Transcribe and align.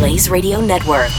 Blaze 0.00 0.30
Radio 0.30 0.62
Network. 0.62 1.10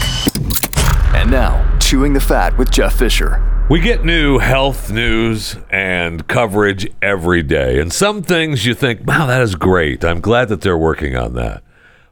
And 1.14 1.30
now, 1.30 1.78
Chewing 1.78 2.14
the 2.14 2.20
Fat 2.20 2.58
with 2.58 2.72
Jeff 2.72 2.98
Fisher. 2.98 3.40
We 3.70 3.78
get 3.78 4.04
new 4.04 4.40
health 4.40 4.90
news 4.90 5.56
and 5.70 6.26
coverage 6.26 6.90
every 7.00 7.44
day. 7.44 7.78
And 7.78 7.92
some 7.92 8.24
things 8.24 8.66
you 8.66 8.74
think, 8.74 9.06
wow, 9.06 9.26
that 9.26 9.40
is 9.40 9.54
great. 9.54 10.04
I'm 10.04 10.20
glad 10.20 10.48
that 10.48 10.62
they're 10.62 10.76
working 10.76 11.16
on 11.16 11.34
that. 11.34 11.62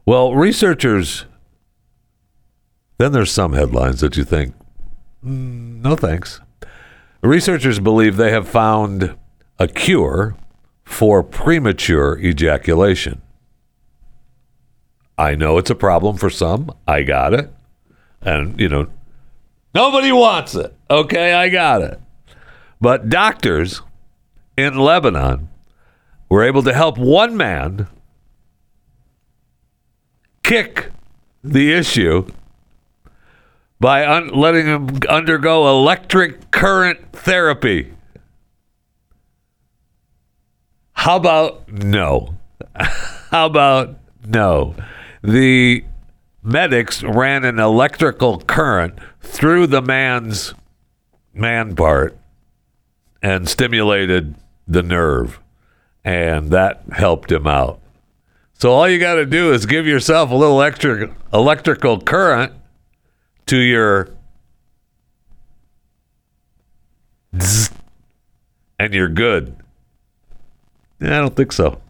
Well, 0.05 0.33
researchers, 0.33 1.25
then 2.99 3.11
there's 3.11 3.33
some 3.33 3.51
headlines 3.51 3.99
that 3.99 4.15
you 4.15 4.23
think, 4.23 4.55
mm, 5.21 5.81
no 5.81 5.97
thanks. 5.97 6.39
Researchers 7.21 7.81
believe 7.81 8.15
they 8.15 8.31
have 8.31 8.47
found 8.47 9.17
a 9.59 9.67
cure 9.67 10.37
for 10.85 11.21
premature 11.21 12.17
ejaculation. 12.17 13.21
I 15.21 15.35
know 15.35 15.59
it's 15.59 15.69
a 15.69 15.75
problem 15.75 16.17
for 16.17 16.31
some. 16.31 16.71
I 16.87 17.03
got 17.03 17.35
it. 17.35 17.53
And, 18.21 18.59
you 18.59 18.67
know, 18.67 18.87
nobody 19.75 20.11
wants 20.11 20.55
it. 20.55 20.75
Okay, 20.89 21.31
I 21.31 21.47
got 21.49 21.83
it. 21.83 21.99
But 22.81 23.07
doctors 23.07 23.83
in 24.57 24.79
Lebanon 24.79 25.47
were 26.27 26.43
able 26.43 26.63
to 26.63 26.73
help 26.73 26.97
one 26.97 27.37
man 27.37 27.87
kick 30.41 30.89
the 31.43 31.71
issue 31.71 32.25
by 33.79 34.03
un- 34.07 34.29
letting 34.29 34.65
him 34.65 34.99
undergo 35.07 35.67
electric 35.67 36.49
current 36.49 37.13
therapy. 37.13 37.93
How 40.93 41.17
about 41.17 41.71
no? 41.71 42.37
How 43.29 43.45
about 43.45 43.99
no? 44.25 44.73
The 45.21 45.83
medics 46.41 47.03
ran 47.03 47.45
an 47.45 47.59
electrical 47.59 48.39
current 48.39 48.97
through 49.21 49.67
the 49.67 49.81
man's 49.81 50.53
man 51.33 51.75
part 51.75 52.17
and 53.21 53.47
stimulated 53.47 54.35
the 54.67 54.81
nerve 54.81 55.39
and 56.03 56.49
that 56.49 56.81
helped 56.93 57.31
him 57.31 57.45
out. 57.45 57.79
So 58.53 58.71
all 58.71 58.89
you 58.89 58.99
got 58.99 59.15
to 59.15 59.25
do 59.25 59.53
is 59.53 59.65
give 59.65 59.85
yourself 59.85 60.31
a 60.31 60.35
little 60.35 60.61
extra 60.61 61.15
electrical 61.33 61.99
current 61.99 62.53
to 63.47 63.57
your 63.57 64.09
and 68.79 68.93
you're 68.93 69.09
good. 69.09 69.55
I 70.99 71.07
don't 71.07 71.35
think 71.35 71.51
so. 71.51 71.81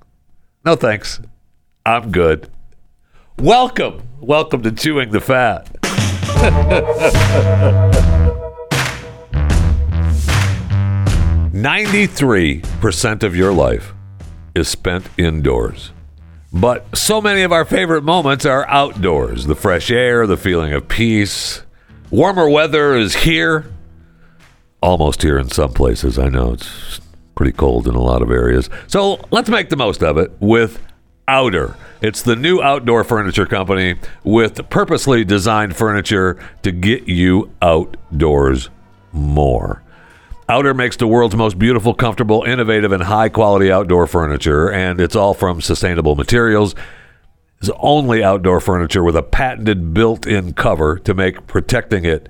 No 0.66 0.76
thanks. 0.76 1.20
I'm 1.86 2.12
good 2.12 2.50
Welcome. 3.42 4.08
Welcome 4.20 4.61
to 4.61 4.72
Chewing 4.72 5.09
the 5.09 5.20
Fat. 5.20 5.66
93% 11.52 13.24
of 13.24 13.35
your 13.35 13.51
life 13.51 13.96
is 14.53 14.68
spent 14.68 15.09
indoors. 15.18 15.91
But 16.53 16.96
so 16.96 17.19
many 17.19 17.41
of 17.41 17.51
our 17.51 17.66
favorite 17.66 18.03
moments 18.03 18.46
are 18.46 18.69
outdoors 18.69 19.47
the 19.47 19.56
fresh 19.56 19.90
air, 19.90 20.28
the 20.28 20.38
feeling 20.38 20.72
of 20.74 20.88
peace. 20.88 21.63
Warmer 22.12 22.47
weather 22.47 22.96
is 22.96 23.16
here. 23.16 23.74
Almost 24.84 25.24
here 25.24 25.40
in 25.40 25.50
some 25.50 25.74
places. 25.74 26.19
I 26.19 26.30
know 26.30 26.53
it's 26.53 27.01
pretty 27.34 27.53
cold 27.53 27.88
in 27.88 27.96
a 27.96 28.03
lot 28.03 28.22
of 28.22 28.30
areas. 28.30 28.69
So 28.85 29.19
let's 29.31 29.50
make 29.50 29.69
the 29.69 29.78
most 29.78 30.03
of 30.03 30.19
it 30.19 30.31
with 30.40 30.80
Outer. 31.31 31.78
It's 32.02 32.22
the 32.22 32.36
new 32.36 32.62
outdoor 32.62 33.06
furniture 33.06 33.46
company 33.46 33.96
with 34.22 34.69
purposely 34.69 35.24
designed 35.24 35.78
furniture 35.78 36.38
to 36.64 36.74
get 36.74 37.08
you 37.08 37.50
outdoors 37.62 38.69
more. 39.14 39.81
Outer 40.50 40.74
makes 40.74 40.97
the 40.97 41.08
world's 41.08 41.38
most 41.38 41.58
beautiful, 41.58 41.94
comfortable, 41.94 42.44
innovative, 42.44 42.92
and 42.92 43.03
high 43.03 43.30
quality 43.30 43.72
outdoor 43.72 44.08
furniture, 44.08 44.69
and 44.69 45.00
it's 45.00 45.16
all 45.16 45.34
from 45.34 45.62
sustainable 45.62 46.18
materials. 46.18 46.75
It's 47.62 47.72
only 47.80 48.22
outdoor 48.22 48.59
furniture 48.59 49.02
with 49.02 49.16
a 49.16 49.24
patented 49.24 49.94
built 49.94 50.28
in 50.28 50.52
cover 50.52 51.00
to 51.00 51.13
make 51.13 51.48
protecting 51.48 52.03
it 52.03 52.28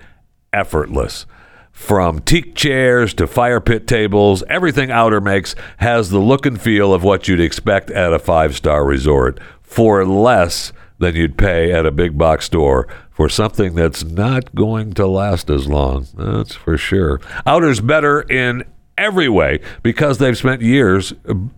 effortless. 0.54 1.26
From 1.72 2.20
teak 2.20 2.56
chairs 2.56 3.14
to 3.16 3.28
fire 3.28 3.60
pit 3.60 3.88
tables, 3.88 4.44
everything 4.48 4.92
Outer 4.92 5.22
makes 5.22 5.56
has 5.78 6.10
the 6.10 6.20
look 6.20 6.46
and 6.46 6.60
feel 6.60 6.94
of 6.94 7.04
what 7.04 7.28
you'd 7.28 7.40
expect 7.40 7.90
at 7.92 8.14
a 8.14 8.20
five 8.20 8.56
star 8.56 8.86
resort 8.86 9.40
for 9.62 10.06
less 10.06 10.74
than 11.00 11.16
you'd 11.16 11.38
pay 11.38 11.72
at 11.74 11.86
a 11.86 11.92
big 11.92 12.18
box 12.18 12.46
store 12.46 12.88
for 13.10 13.28
something 13.28 13.74
that's 13.76 14.04
not 14.04 14.54
going 14.54 14.94
to 14.94 15.08
last 15.08 15.50
as 15.50 15.68
long. 15.68 16.08
That's 16.16 16.54
for 16.54 16.78
sure. 16.78 17.20
Outer's 17.46 17.82
better 17.82 18.22
in 18.22 18.64
every 18.98 19.28
way 19.28 19.60
because 19.82 20.20
they've 20.20 20.38
spent 20.38 20.62
years 20.62 21.14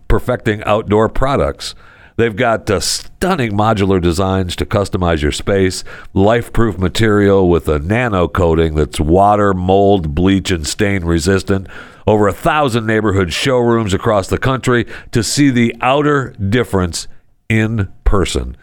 perfecting 0.08 0.62
outdoor 0.64 1.08
products. 1.08 1.74
They've 2.16 2.34
got 2.34 2.70
uh, 2.70 2.78
stunning 2.78 3.52
modular 3.52 4.00
designs 4.00 4.54
to 4.56 4.66
customize 4.66 5.20
your 5.20 5.32
space, 5.32 5.82
life 6.12 6.52
proof 6.52 6.78
material 6.78 7.48
with 7.48 7.68
a 7.68 7.80
nano 7.80 8.28
coating 8.28 8.76
that's 8.76 9.00
water, 9.00 9.52
mold, 9.52 10.14
bleach, 10.14 10.52
and 10.52 10.66
stain 10.66 11.04
resistant. 11.04 11.66
Over 12.06 12.28
a 12.28 12.32
thousand 12.32 12.86
neighborhood 12.86 13.32
showrooms 13.32 13.94
across 13.94 14.28
the 14.28 14.38
country 14.38 14.86
to 15.10 15.24
see 15.24 15.50
the 15.50 15.74
outer 15.80 16.30
difference 16.32 17.08
in 17.48 17.92
person. 18.04 18.56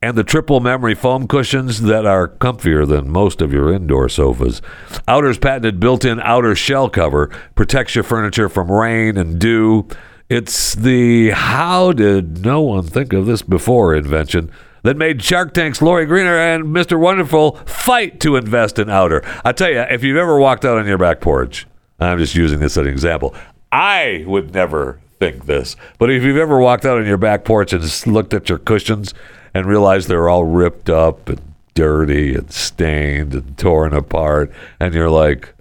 And 0.00 0.16
the 0.16 0.24
triple 0.24 0.60
memory 0.60 0.94
foam 0.94 1.26
cushions 1.26 1.82
that 1.82 2.06
are 2.06 2.28
comfier 2.28 2.86
than 2.86 3.10
most 3.10 3.40
of 3.40 3.52
your 3.52 3.72
indoor 3.72 4.08
sofas. 4.08 4.62
Outer's 5.08 5.38
patented 5.38 5.80
built 5.80 6.04
in 6.04 6.20
outer 6.20 6.54
shell 6.54 6.88
cover 6.88 7.30
protects 7.54 7.94
your 7.94 8.04
furniture 8.04 8.48
from 8.48 8.70
rain 8.70 9.16
and 9.16 9.38
dew 9.38 9.88
it's 10.28 10.74
the 10.74 11.30
how 11.30 11.92
did 11.92 12.44
no 12.44 12.60
one 12.62 12.84
think 12.84 13.12
of 13.12 13.26
this 13.26 13.42
before 13.42 13.94
invention 13.94 14.50
that 14.82 14.96
made 14.96 15.22
Shark 15.22 15.54
Tank's 15.54 15.82
Lori 15.82 16.06
Greiner 16.06 16.38
and 16.38 16.64
Mr. 16.66 16.98
Wonderful 16.98 17.56
fight 17.66 18.20
to 18.20 18.36
invest 18.36 18.78
in 18.78 18.90
Outer. 18.90 19.22
I 19.44 19.52
tell 19.52 19.70
you, 19.70 19.80
if 19.80 20.02
you've 20.02 20.16
ever 20.16 20.38
walked 20.38 20.64
out 20.64 20.78
on 20.78 20.86
your 20.86 20.98
back 20.98 21.20
porch, 21.20 21.66
I'm 22.00 22.18
just 22.18 22.34
using 22.34 22.60
this 22.60 22.76
as 22.76 22.86
an 22.86 22.86
example. 22.86 23.34
I 23.72 24.24
would 24.26 24.52
never 24.54 25.00
think 25.18 25.46
this, 25.46 25.76
but 25.98 26.10
if 26.10 26.22
you've 26.22 26.36
ever 26.36 26.58
walked 26.58 26.84
out 26.84 26.98
on 26.98 27.06
your 27.06 27.16
back 27.16 27.44
porch 27.44 27.72
and 27.72 28.06
looked 28.06 28.34
at 28.34 28.48
your 28.48 28.58
cushions 28.58 29.14
and 29.54 29.66
realized 29.66 30.08
they're 30.08 30.28
all 30.28 30.44
ripped 30.44 30.90
up 30.90 31.28
and 31.28 31.40
dirty 31.74 32.34
and 32.34 32.50
stained 32.50 33.34
and 33.34 33.56
torn 33.56 33.92
apart, 33.92 34.52
and 34.78 34.94
you're 34.94 35.10
like, 35.10 35.53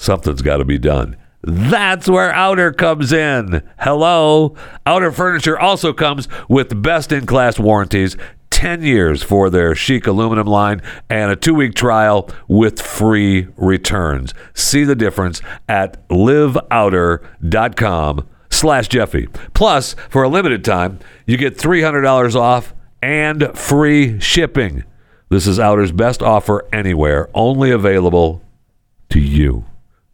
something's 0.00 0.42
got 0.42 0.56
to 0.56 0.64
be 0.64 0.78
done. 0.78 1.16
That's 1.42 2.08
where 2.08 2.32
Outer 2.32 2.72
comes 2.72 3.12
in. 3.12 3.62
Hello. 3.78 4.56
Outer 4.84 5.12
Furniture 5.12 5.56
also 5.58 5.92
comes 5.92 6.28
with 6.48 6.82
best 6.82 7.12
in 7.12 7.26
class 7.26 7.58
warranties 7.58 8.16
10 8.50 8.82
years 8.82 9.22
for 9.22 9.48
their 9.48 9.74
chic 9.74 10.06
aluminum 10.06 10.46
line 10.46 10.82
and 11.08 11.30
a 11.30 11.36
two 11.36 11.54
week 11.54 11.74
trial 11.74 12.28
with 12.46 12.78
free 12.80 13.48
returns. 13.56 14.34
See 14.52 14.84
the 14.84 14.94
difference 14.94 15.40
at 15.68 16.06
liveouter.com 16.08 18.28
slash 18.50 18.88
Jeffy. 18.88 19.28
Plus, 19.54 19.94
for 20.10 20.24
a 20.24 20.28
limited 20.28 20.62
time, 20.64 20.98
you 21.24 21.38
get 21.38 21.56
$300 21.56 22.34
off 22.34 22.74
and 23.02 23.56
free 23.56 24.20
shipping. 24.20 24.84
This 25.30 25.46
is 25.46 25.58
Outer's 25.58 25.92
best 25.92 26.22
offer 26.22 26.68
anywhere, 26.72 27.30
only 27.32 27.70
available 27.70 28.42
to 29.10 29.20
you 29.20 29.64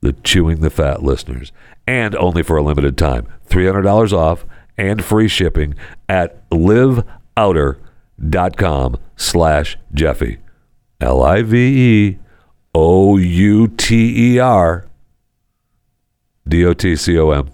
the 0.06 0.12
Chewing 0.12 0.60
the 0.60 0.70
Fat 0.70 1.02
listeners, 1.02 1.50
and 1.86 2.14
only 2.16 2.42
for 2.44 2.56
a 2.56 2.62
limited 2.62 2.96
time. 2.96 3.26
$300 3.48 4.12
off 4.12 4.46
and 4.78 5.04
free 5.04 5.28
shipping 5.28 5.74
at 6.08 6.48
liveouter.com 6.50 8.96
slash 9.16 9.76
Jeffy. 9.92 10.38
L-I-V-E-O-U-T-E-R 11.00 12.16
D-O-T-C-O-M. 16.48 17.50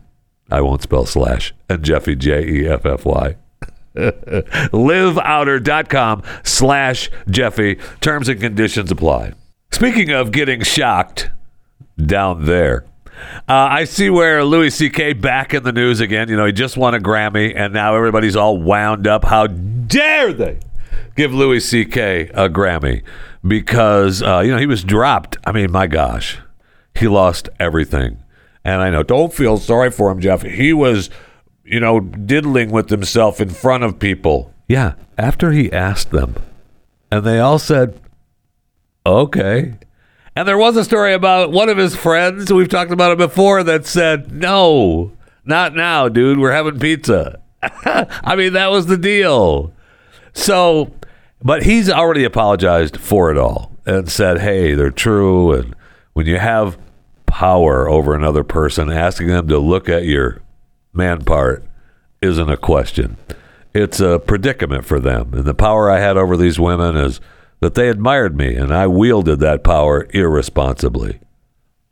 I 0.51 0.61
won't 0.61 0.83
spell 0.83 1.07
slash. 1.07 1.55
And 1.71 1.83
Jeffy, 1.83 2.15
J-E-F-F-Y. 2.15 3.37
liveouter.com 3.97 6.23
slash 6.43 7.11
Jeffy. 7.29 7.79
Terms 8.01 8.29
and 8.29 8.41
conditions 8.41 8.91
apply. 8.91 9.35
Speaking 9.71 10.11
of 10.11 10.33
getting 10.33 10.63
shocked 10.63 11.31
down 12.07 12.45
there, 12.45 12.85
uh, 13.49 13.69
I 13.71 13.85
see 13.85 14.11
where 14.11 14.45
Louis 14.45 14.71
C.K. 14.71 15.15
back 15.15 15.55
in 15.55 15.63
the 15.63 15.73
news 15.73 16.01
again. 16.01 16.29
You 16.29 16.37
know, 16.37 16.47
he 16.47 16.53
just 16.53 16.77
won 16.77 16.95
a 16.95 16.99
Grammy, 16.99 17.53
and 17.55 17.73
now 17.73 17.95
everybody's 17.95 18.37
all 18.37 18.59
wound 18.59 19.07
up. 19.07 19.25
How 19.25 19.47
dare 19.47 20.33
they 20.33 20.61
give 21.17 21.33
Louis 21.33 21.61
C.K. 21.61 22.31
a 22.35 22.49
Grammy? 22.49 23.03
Because, 23.47 24.23
uh, 24.23 24.41
you 24.41 24.51
know, 24.51 24.59
he 24.59 24.67
was 24.67 24.85
dropped. 24.85 25.37
I 25.45 25.53
mean, 25.53 25.71
my 25.71 25.87
gosh, 25.87 26.39
he 26.95 27.09
lost 27.09 27.49
everything. 27.59 28.23
And 28.65 28.81
I 28.81 28.91
know, 28.91 29.03
don't 29.03 29.35
feel 29.35 29.59
sorry 29.59 29.91
for 29.91 30.11
him, 30.11 30.21
Jeff. 30.21 30.43
He 30.43 30.73
was, 30.73 31.11
you 31.65 31.81
know, 31.81 32.01
diddling 32.01 32.71
with 32.71 32.91
himself 32.91 33.41
in 33.41 33.51
front 33.51 33.83
of 33.83 33.99
people. 33.99 34.55
Yeah, 34.69 34.95
after 35.19 35.51
he 35.51 35.73
asked 35.73 36.11
them. 36.11 36.37
And 37.11 37.25
they 37.25 37.41
all 37.41 37.59
said, 37.59 38.01
okay. 39.05 39.75
And 40.35 40.49
there 40.49 40.59
was 40.59 40.77
a 40.77 40.85
story 40.85 41.13
about 41.13 41.53
one 41.53 41.69
of 41.69 41.77
his 41.77 41.95
friends, 41.95 42.53
we've 42.53 42.69
talked 42.69 42.91
about 42.91 43.13
it 43.13 43.19
before, 43.19 43.63
that 43.65 43.87
said, 43.87 44.33
no, 44.33 45.13
not 45.45 45.75
now, 45.75 46.09
dude. 46.09 46.39
We're 46.39 46.53
having 46.53 46.79
pizza. 46.79 47.41
I 47.63 48.35
mean, 48.35 48.55
that 48.55 48.71
was 48.71 48.87
the 48.87 48.97
deal. 48.97 49.73
So, 50.33 50.93
but 51.43 51.65
he's 51.65 51.91
already 51.91 52.25
apologized 52.25 52.97
for 52.97 53.31
it 53.31 53.37
all 53.37 53.73
and 53.85 54.11
said, 54.11 54.41
hey, 54.41 54.75
they're 54.75 54.91
true. 54.91 55.53
And 55.53 55.75
when 56.15 56.27
you 56.27 56.39
have 56.39 56.79
power 57.27 57.89
over 57.89 58.15
another 58.15 58.45
person, 58.45 58.91
asking 58.91 59.29
them 59.29 59.49
to 59.49 59.59
look 59.59 59.89
at 59.89 60.05
your 60.05 60.41
man 60.95 61.25
part 61.25 61.65
isn't 62.23 62.51
a 62.51 62.57
question. 62.57 63.17
It's 63.75 64.01
a 64.01 64.19
predicament 64.19 64.85
for 64.85 65.01
them. 65.01 65.35
And 65.35 65.45
the 65.45 65.55
power 65.55 65.91
I 65.91 65.99
had 65.99 66.17
over 66.17 66.37
these 66.37 66.61
women 66.61 66.97
is 66.97 67.21
that 67.63 67.75
they 67.75 67.89
admired 67.89 68.37
me 68.37 68.57
and 68.57 68.75
I 68.75 68.89
wielded 68.89 69.39
that 69.39 69.63
power 69.63 70.09
irresponsibly. 70.11 71.21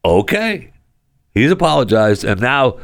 Okay. 0.04 0.72
He's 1.32 1.52
apologized 1.52 2.24
and 2.24 2.40
now 2.40 2.78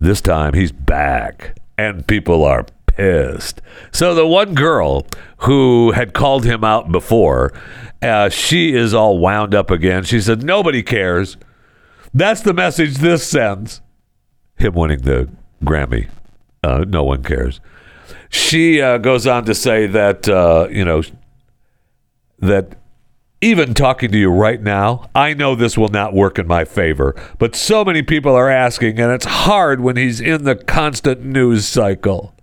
this 0.00 0.20
time 0.20 0.52
he's 0.52 0.70
back 0.70 1.56
and 1.78 2.06
people 2.06 2.44
are 2.44 2.66
pissed. 2.84 3.62
So 3.90 4.14
the 4.14 4.26
one 4.26 4.52
girl 4.52 5.06
who 5.38 5.92
had 5.92 6.12
called 6.12 6.44
him 6.44 6.62
out 6.62 6.92
before, 6.92 7.54
uh, 8.02 8.28
she 8.28 8.74
is 8.74 8.92
all 8.92 9.18
wound 9.18 9.54
up 9.54 9.70
again. 9.70 10.04
She 10.04 10.20
said, 10.20 10.42
Nobody 10.42 10.82
cares. 10.82 11.38
That's 12.12 12.42
the 12.42 12.52
message 12.52 12.98
this 12.98 13.26
sends. 13.26 13.80
Him 14.58 14.74
winning 14.74 15.00
the 15.00 15.30
Grammy. 15.64 16.10
Uh, 16.62 16.84
no 16.86 17.02
one 17.02 17.22
cares. 17.22 17.62
She 18.28 18.82
uh, 18.82 18.98
goes 18.98 19.26
on 19.26 19.46
to 19.46 19.54
say 19.54 19.86
that, 19.86 20.28
uh, 20.28 20.68
you 20.70 20.84
know, 20.84 21.02
that 22.38 22.76
even 23.40 23.74
talking 23.74 24.10
to 24.10 24.18
you 24.18 24.30
right 24.30 24.60
now, 24.60 25.10
I 25.14 25.34
know 25.34 25.54
this 25.54 25.76
will 25.76 25.88
not 25.88 26.14
work 26.14 26.38
in 26.38 26.46
my 26.46 26.64
favor, 26.64 27.14
but 27.38 27.54
so 27.54 27.84
many 27.84 28.02
people 28.02 28.34
are 28.34 28.48
asking, 28.48 28.98
and 28.98 29.12
it's 29.12 29.26
hard 29.26 29.80
when 29.80 29.96
he's 29.96 30.20
in 30.20 30.44
the 30.44 30.56
constant 30.56 31.22
news 31.22 31.66
cycle. 31.66 32.34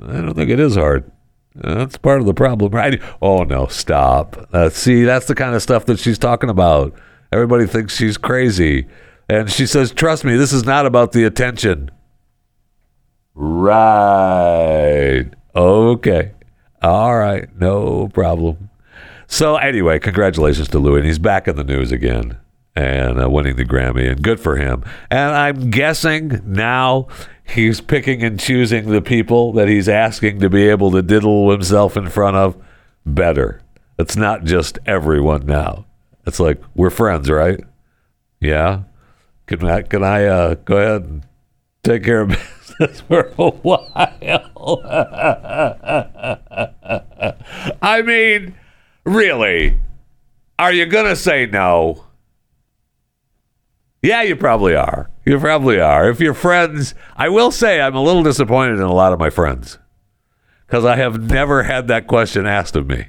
I 0.00 0.14
don't 0.20 0.34
think 0.34 0.50
it 0.50 0.60
is 0.60 0.76
hard. 0.76 1.10
That's 1.54 1.96
part 1.98 2.20
of 2.20 2.26
the 2.26 2.34
problem, 2.34 2.72
right? 2.72 3.02
Oh, 3.20 3.42
no, 3.42 3.66
stop. 3.66 4.48
Uh, 4.52 4.70
see, 4.70 5.04
that's 5.04 5.26
the 5.26 5.34
kind 5.34 5.54
of 5.54 5.62
stuff 5.62 5.84
that 5.86 5.98
she's 5.98 6.18
talking 6.18 6.48
about. 6.48 6.94
Everybody 7.32 7.66
thinks 7.66 7.96
she's 7.96 8.16
crazy. 8.16 8.86
And 9.28 9.50
she 9.50 9.66
says, 9.66 9.92
Trust 9.92 10.24
me, 10.24 10.36
this 10.36 10.52
is 10.52 10.64
not 10.64 10.86
about 10.86 11.12
the 11.12 11.24
attention. 11.24 11.90
Right. 13.34 15.26
Okay. 15.54 16.32
All 16.82 17.16
right. 17.16 17.48
No 17.56 18.08
problem. 18.08 18.70
So, 19.32 19.56
anyway, 19.56 20.00
congratulations 20.00 20.66
to 20.70 20.80
Louis. 20.80 20.98
And 20.98 21.06
he's 21.06 21.20
back 21.20 21.46
in 21.46 21.54
the 21.54 21.62
news 21.62 21.92
again 21.92 22.36
and 22.74 23.22
uh, 23.22 23.30
winning 23.30 23.56
the 23.56 23.64
Grammy, 23.64 24.10
and 24.10 24.22
good 24.22 24.40
for 24.40 24.56
him. 24.56 24.84
And 25.10 25.34
I'm 25.34 25.70
guessing 25.70 26.40
now 26.44 27.08
he's 27.44 27.80
picking 27.80 28.22
and 28.22 28.38
choosing 28.38 28.90
the 28.90 29.00
people 29.00 29.52
that 29.52 29.68
he's 29.68 29.88
asking 29.88 30.40
to 30.40 30.50
be 30.50 30.68
able 30.68 30.90
to 30.92 31.02
diddle 31.02 31.50
himself 31.50 31.96
in 31.96 32.08
front 32.08 32.36
of 32.36 32.56
better. 33.06 33.62
It's 33.98 34.16
not 34.16 34.44
just 34.44 34.78
everyone 34.84 35.46
now. 35.46 35.86
It's 36.26 36.40
like 36.40 36.60
we're 36.74 36.90
friends, 36.90 37.30
right? 37.30 37.60
Yeah. 38.40 38.82
Can 39.46 39.64
I 39.64 39.82
can 39.82 40.02
I 40.02 40.26
uh, 40.26 40.54
go 40.54 40.76
ahead 40.76 41.02
and 41.02 41.26
take 41.82 42.04
care 42.04 42.22
of 42.22 42.28
business 42.78 43.00
for 43.02 43.32
a 43.38 43.50
while? 43.50 43.90
I 47.82 48.02
mean, 48.02 48.54
really, 49.04 49.78
are 50.58 50.72
you 50.72 50.86
gonna 50.86 51.16
say 51.16 51.46
no? 51.46 52.04
Yeah, 54.02 54.22
you 54.22 54.36
probably 54.36 54.74
are. 54.74 55.10
You 55.26 55.38
probably 55.38 55.78
are. 55.78 56.08
If 56.08 56.20
your 56.20 56.34
friends, 56.34 56.94
I 57.16 57.28
will 57.28 57.50
say, 57.50 57.80
I'm 57.80 57.94
a 57.94 58.02
little 58.02 58.22
disappointed 58.22 58.76
in 58.76 58.82
a 58.82 58.92
lot 58.92 59.12
of 59.12 59.18
my 59.18 59.30
friends 59.30 59.78
because 60.66 60.84
I 60.84 60.96
have 60.96 61.20
never 61.20 61.64
had 61.64 61.88
that 61.88 62.06
question 62.06 62.46
asked 62.46 62.76
of 62.76 62.86
me. 62.86 63.08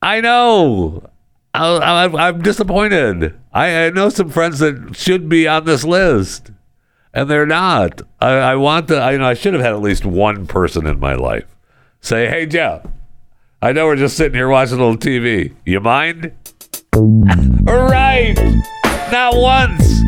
I 0.00 0.20
know. 0.20 1.10
I, 1.52 2.28
am 2.28 2.40
disappointed. 2.40 3.38
I, 3.52 3.86
I, 3.86 3.90
know 3.90 4.08
some 4.10 4.30
friends 4.30 4.60
that 4.60 4.94
should 4.96 5.28
be 5.28 5.48
on 5.48 5.64
this 5.64 5.84
list, 5.84 6.52
and 7.12 7.28
they're 7.28 7.46
not. 7.46 8.02
I, 8.20 8.30
I 8.30 8.54
want 8.54 8.88
to. 8.88 8.98
I, 8.98 9.12
you 9.12 9.18
know, 9.18 9.26
I 9.26 9.34
should 9.34 9.54
have 9.54 9.62
had 9.62 9.72
at 9.72 9.80
least 9.80 10.04
one 10.04 10.46
person 10.46 10.86
in 10.86 11.00
my 11.00 11.14
life 11.14 11.56
say, 12.00 12.28
"Hey, 12.28 12.46
Jeff, 12.46 12.86
I 13.60 13.72
know 13.72 13.86
we're 13.86 13.96
just 13.96 14.16
sitting 14.16 14.34
here 14.34 14.48
watching 14.48 14.78
a 14.78 14.86
little 14.86 14.96
TV. 14.96 15.52
You 15.66 15.80
mind?" 15.80 16.32
right. 17.88 18.34
Not 19.10 19.34
once. 19.36 20.00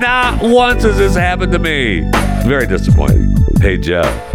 Not 0.00 0.42
once 0.42 0.82
has 0.82 0.98
this 0.98 1.14
happened 1.14 1.52
to 1.52 1.60
me. 1.60 2.00
Very 2.44 2.66
disappointing. 2.66 3.36
Hey, 3.60 3.78
Jeff. 3.78 4.34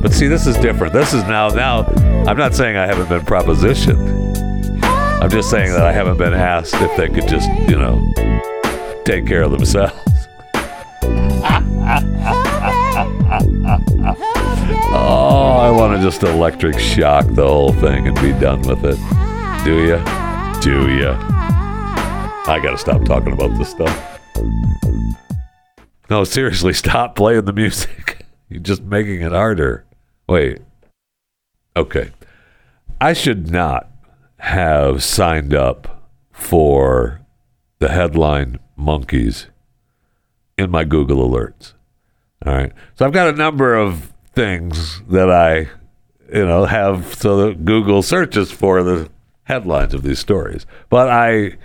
But 0.00 0.12
see, 0.12 0.28
this 0.28 0.46
is 0.46 0.56
different. 0.58 0.92
This 0.92 1.12
is 1.12 1.24
now, 1.24 1.48
now, 1.48 1.86
I'm 2.26 2.36
not 2.36 2.54
saying 2.54 2.76
I 2.76 2.86
haven't 2.86 3.08
been 3.08 3.22
propositioned. 3.22 4.82
I'm 5.20 5.30
just 5.30 5.50
saying 5.50 5.72
that 5.72 5.84
I 5.84 5.92
haven't 5.92 6.18
been 6.18 6.34
asked 6.34 6.74
if 6.74 6.96
they 6.96 7.08
could 7.08 7.26
just, 7.26 7.48
you 7.68 7.76
know, 7.76 8.00
take 9.04 9.26
care 9.26 9.42
of 9.42 9.50
themselves. 9.50 9.98
oh, 14.94 15.58
I 15.58 15.70
want 15.70 15.96
to 15.96 16.02
just 16.02 16.22
electric 16.22 16.78
shock 16.78 17.26
the 17.34 17.46
whole 17.46 17.72
thing 17.72 18.06
and 18.06 18.16
be 18.20 18.32
done 18.32 18.62
with 18.62 18.84
it. 18.84 18.96
Do 19.64 19.80
you? 19.80 19.98
Do 20.62 20.94
you? 20.94 21.10
I 22.46 22.60
got 22.62 22.70
to 22.70 22.78
stop 22.78 23.04
talking 23.04 23.32
about 23.32 23.58
this 23.58 23.70
stuff. 23.70 24.20
No, 26.10 26.24
seriously, 26.24 26.72
stop 26.72 27.16
playing 27.16 27.46
the 27.46 27.52
music. 27.52 28.26
You're 28.48 28.60
just 28.60 28.82
making 28.82 29.22
it 29.22 29.32
harder. 29.32 29.84
Wait. 30.28 30.60
Okay. 31.76 32.10
I 33.00 33.12
should 33.12 33.50
not 33.50 33.90
have 34.38 35.02
signed 35.02 35.54
up 35.54 36.10
for 36.30 37.20
the 37.78 37.88
headline 37.88 38.58
monkeys 38.76 39.48
in 40.56 40.70
my 40.70 40.84
Google 40.84 41.28
alerts. 41.28 41.72
All 42.46 42.54
right. 42.54 42.72
So 42.94 43.04
I've 43.04 43.12
got 43.12 43.28
a 43.28 43.36
number 43.36 43.74
of 43.74 44.13
things 44.34 45.02
that 45.08 45.30
I, 45.30 45.68
you 46.32 46.44
know, 46.44 46.64
have 46.64 47.14
so 47.14 47.46
that 47.46 47.64
Google 47.64 48.02
searches 48.02 48.50
for 48.50 48.82
the 48.82 49.08
headlines 49.44 49.94
of 49.94 50.02
these 50.02 50.18
stories. 50.18 50.66
But 50.88 51.08
I 51.08 51.56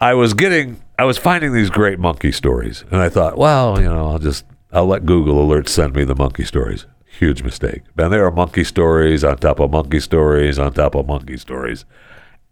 I 0.00 0.14
was 0.14 0.34
getting 0.34 0.82
I 0.98 1.04
was 1.04 1.18
finding 1.18 1.52
these 1.52 1.70
great 1.70 1.98
monkey 1.98 2.32
stories 2.32 2.84
and 2.90 3.00
I 3.00 3.08
thought, 3.08 3.36
well, 3.38 3.80
you 3.80 3.88
know, 3.88 4.10
I'll 4.10 4.18
just 4.18 4.44
I'll 4.72 4.86
let 4.86 5.06
Google 5.06 5.46
alerts 5.46 5.68
send 5.68 5.94
me 5.94 6.04
the 6.04 6.14
monkey 6.14 6.44
stories. 6.44 6.86
Huge 7.18 7.42
mistake. 7.42 7.82
And 7.98 8.12
there 8.12 8.26
are 8.26 8.30
monkey 8.30 8.64
stories 8.64 9.22
on 9.22 9.36
top 9.36 9.60
of 9.60 9.70
monkey 9.70 10.00
stories 10.00 10.58
on 10.58 10.72
top 10.72 10.94
of 10.94 11.06
monkey 11.06 11.36
stories 11.36 11.84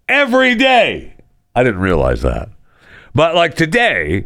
every 0.08 0.54
day. 0.54 1.14
I 1.54 1.64
didn't 1.64 1.80
realize 1.80 2.22
that. 2.22 2.50
But 3.14 3.34
like 3.34 3.54
today, 3.54 4.24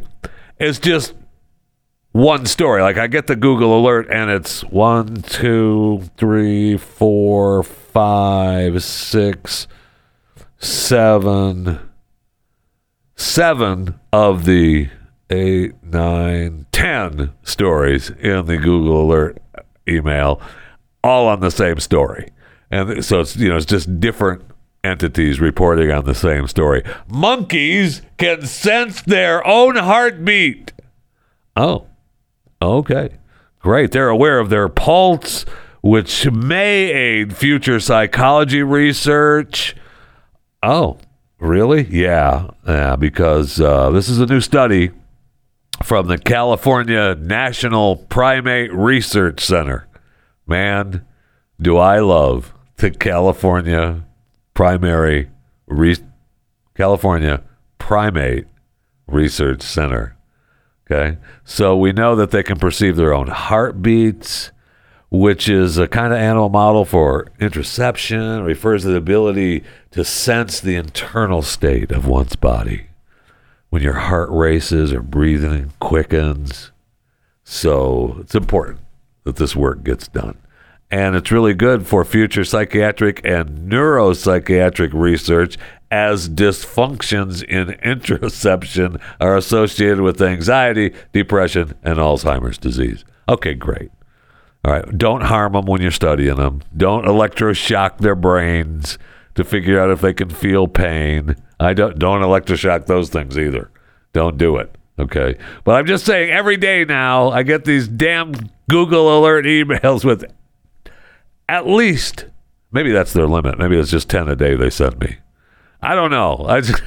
it's 0.58 0.78
just 0.78 1.14
one 2.14 2.46
story. 2.46 2.80
Like 2.80 2.96
I 2.96 3.08
get 3.08 3.26
the 3.26 3.34
Google 3.34 3.76
alert 3.76 4.06
and 4.08 4.30
it's 4.30 4.62
one, 4.62 5.16
two, 5.22 6.08
three, 6.16 6.76
four, 6.76 7.64
five, 7.64 8.84
six, 8.84 9.66
seven, 10.56 11.80
seven 13.16 13.98
of 14.12 14.44
the 14.44 14.90
eight, 15.28 15.74
nine, 15.82 16.66
ten 16.70 17.32
stories 17.42 18.10
in 18.10 18.46
the 18.46 18.58
Google 18.58 19.02
alert 19.02 19.42
email, 19.88 20.40
all 21.02 21.26
on 21.26 21.40
the 21.40 21.50
same 21.50 21.80
story. 21.80 22.30
And 22.70 23.04
so 23.04 23.22
it's 23.22 23.36
you 23.36 23.48
know 23.48 23.56
it's 23.56 23.66
just 23.66 23.98
different 23.98 24.42
entities 24.84 25.40
reporting 25.40 25.90
on 25.90 26.04
the 26.04 26.14
same 26.14 26.46
story. 26.46 26.84
Monkeys 27.08 28.02
can 28.18 28.46
sense 28.46 29.02
their 29.02 29.44
own 29.44 29.74
heartbeat. 29.74 30.70
Oh, 31.56 31.88
okay, 32.72 33.18
great. 33.60 33.92
They're 33.92 34.08
aware 34.08 34.38
of 34.38 34.50
their 34.50 34.68
pulse 34.68 35.44
which 35.84 36.30
may 36.30 36.90
aid 36.90 37.36
future 37.36 37.78
psychology 37.78 38.62
research. 38.62 39.76
Oh, 40.62 40.98
really? 41.38 41.82
Yeah, 41.82 42.48
yeah. 42.66 42.96
Because 42.96 43.60
uh, 43.60 43.90
this 43.90 44.08
is 44.08 44.18
a 44.18 44.24
new 44.24 44.40
study 44.40 44.92
from 45.82 46.06
the 46.06 46.16
California 46.16 47.14
National 47.16 47.96
Primate 47.96 48.72
Research 48.72 49.40
Center. 49.40 49.86
Man, 50.46 51.04
do 51.60 51.76
I 51.76 51.98
love 51.98 52.54
the 52.76 52.90
California 52.90 54.06
Primary 54.54 55.28
California 56.74 57.42
Primate 57.76 58.46
Research 59.06 59.60
Center. 59.60 60.16
Okay, 60.90 61.16
so 61.44 61.76
we 61.76 61.92
know 61.92 62.14
that 62.14 62.30
they 62.30 62.42
can 62.42 62.58
perceive 62.58 62.96
their 62.96 63.14
own 63.14 63.28
heartbeats, 63.28 64.50
which 65.10 65.48
is 65.48 65.78
a 65.78 65.88
kind 65.88 66.12
of 66.12 66.18
animal 66.18 66.50
model 66.50 66.84
for 66.84 67.26
interoception, 67.40 68.44
refers 68.44 68.82
to 68.82 68.88
the 68.88 68.96
ability 68.96 69.64
to 69.92 70.04
sense 70.04 70.60
the 70.60 70.76
internal 70.76 71.40
state 71.40 71.90
of 71.90 72.06
one's 72.06 72.36
body 72.36 72.88
when 73.70 73.82
your 73.82 73.94
heart 73.94 74.28
races 74.30 74.92
or 74.92 75.00
breathing 75.00 75.72
quickens. 75.80 76.70
So 77.44 78.18
it's 78.20 78.34
important 78.34 78.80
that 79.24 79.36
this 79.36 79.56
work 79.56 79.84
gets 79.84 80.06
done. 80.06 80.36
And 80.90 81.16
it's 81.16 81.32
really 81.32 81.54
good 81.54 81.86
for 81.86 82.04
future 82.04 82.44
psychiatric 82.44 83.20
and 83.24 83.70
neuropsychiatric 83.70 84.90
research 84.92 85.56
as 85.90 86.28
dysfunctions 86.28 87.42
in 87.42 87.68
interoception 87.84 89.00
are 89.20 89.36
associated 89.36 90.00
with 90.00 90.20
anxiety, 90.20 90.94
depression, 91.12 91.74
and 91.82 91.98
Alzheimer's 91.98 92.58
disease. 92.58 93.04
Okay, 93.28 93.54
great. 93.54 93.90
All 94.64 94.72
right, 94.72 94.98
don't 94.98 95.22
harm 95.22 95.52
them 95.52 95.66
when 95.66 95.82
you're 95.82 95.90
studying 95.90 96.36
them. 96.36 96.62
Don't 96.76 97.04
electroshock 97.04 97.98
their 97.98 98.14
brains 98.14 98.98
to 99.34 99.44
figure 99.44 99.78
out 99.78 99.90
if 99.90 100.00
they 100.00 100.14
can 100.14 100.30
feel 100.30 100.68
pain. 100.68 101.36
I 101.60 101.74
don't 101.74 101.98
don't 101.98 102.22
electroshock 102.22 102.86
those 102.86 103.10
things 103.10 103.36
either. 103.38 103.70
Don't 104.12 104.38
do 104.38 104.56
it. 104.56 104.74
Okay. 104.98 105.36
But 105.64 105.72
I'm 105.72 105.86
just 105.86 106.06
saying 106.06 106.30
every 106.30 106.56
day 106.56 106.84
now 106.84 107.30
I 107.30 107.42
get 107.42 107.64
these 107.64 107.88
damn 107.88 108.32
Google 108.70 109.18
alert 109.18 109.44
emails 109.44 110.04
with 110.04 110.24
at 111.48 111.66
least 111.66 112.26
maybe 112.72 112.90
that's 112.92 113.12
their 113.12 113.26
limit. 113.26 113.58
Maybe 113.58 113.78
it's 113.78 113.90
just 113.90 114.08
10 114.08 114.28
a 114.28 114.36
day 114.36 114.56
they 114.56 114.70
send 114.70 114.98
me. 114.98 115.18
I 115.84 115.94
don't 115.94 116.10
know. 116.10 116.44
I 116.48 116.60
just, 116.60 116.82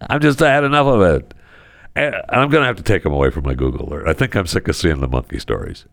I'm 0.00 0.20
just 0.20 0.42
I 0.42 0.52
had 0.52 0.64
enough 0.64 0.86
of 0.86 1.00
it. 1.02 1.34
And 1.94 2.14
I'm 2.28 2.48
going 2.48 2.62
to 2.62 2.66
have 2.66 2.76
to 2.76 2.82
take 2.82 3.02
them 3.02 3.12
away 3.12 3.30
from 3.30 3.44
my 3.44 3.54
Google 3.54 3.88
alert. 3.88 4.08
I 4.08 4.12
think 4.12 4.34
I'm 4.34 4.46
sick 4.46 4.68
of 4.68 4.76
seeing 4.76 5.00
the 5.00 5.08
monkey 5.08 5.38
stories. 5.38 5.86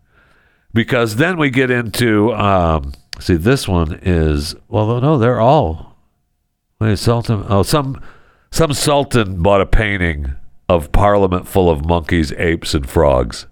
Because 0.72 1.16
then 1.16 1.36
we 1.38 1.50
get 1.50 1.70
into 1.70 2.32
um, 2.34 2.92
see 3.20 3.36
this 3.36 3.66
one 3.66 3.98
is 4.02 4.54
well 4.68 5.00
no 5.00 5.16
they're 5.16 5.40
all 5.40 5.96
wait 6.78 6.98
Sultan 6.98 7.46
oh 7.48 7.62
some 7.62 8.02
some 8.50 8.74
sultan 8.74 9.42
bought 9.42 9.62
a 9.62 9.66
painting 9.66 10.34
of 10.68 10.92
Parliament 10.92 11.46
full 11.46 11.70
of 11.70 11.84
monkeys, 11.84 12.32
apes, 12.32 12.74
and 12.74 12.88
frogs. 12.88 13.46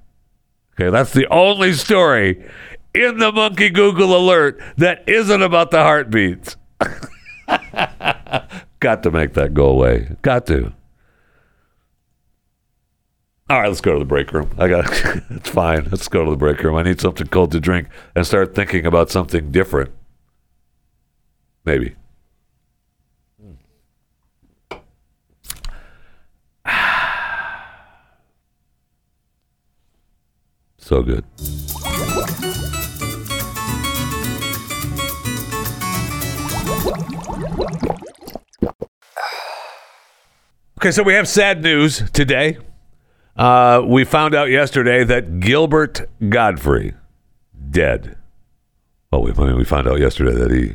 Okay, 0.75 0.91
that's 0.91 1.13
the 1.13 1.27
only 1.29 1.73
story 1.73 2.45
in 2.93 3.19
the 3.19 3.31
monkey 3.33 3.71
Google 3.71 4.17
alert 4.17 4.61
that 4.77 5.09
isn't 5.09 5.43
about 5.43 5.71
the 5.71 5.83
heartbeats. 5.83 6.57
Got 8.85 9.03
to 9.05 9.11
make 9.11 9.33
that 9.33 9.55
go 9.55 9.65
away. 9.69 10.15
Got 10.21 10.45
to. 10.49 10.75
All 13.49 13.59
right, 13.59 13.69
let's 13.69 13.81
go 13.81 13.95
to 13.95 13.99
the 13.99 14.05
break 14.05 14.31
room. 14.31 14.51
I 14.59 14.69
got 14.69 14.85
it's 15.31 15.49
fine. 15.49 15.89
Let's 15.91 16.07
go 16.07 16.23
to 16.23 16.31
the 16.31 16.37
break 16.37 16.63
room. 16.63 16.77
I 16.77 16.83
need 16.83 17.01
something 17.01 17.27
cold 17.29 17.53
to 17.53 17.61
drink 17.61 17.89
and 18.15 18.27
start 18.27 18.55
thinking 18.55 18.85
about 18.85 19.09
something 19.09 19.51
different. 19.51 19.91
Maybe. 21.65 21.97
So 30.77 31.03
good. 31.03 31.25
Okay, 40.85 40.91
so 40.91 41.03
we 41.03 41.15
have 41.15 41.27
sad 41.27 41.63
news 41.63 42.03
today. 42.11 42.59
Uh, 43.39 43.83
we 43.87 44.05
found 44.05 44.35
out 44.35 44.51
yesterday 44.51 45.03
that 45.03 45.41
Gilbert 45.41 46.07
Gottfried 46.29 46.95
dead. 47.71 48.19
Well, 49.11 49.23
we, 49.23 49.33
we 49.55 49.65
found 49.65 49.89
out 49.89 49.99
yesterday 49.99 50.35
that 50.35 50.51
he 50.51 50.75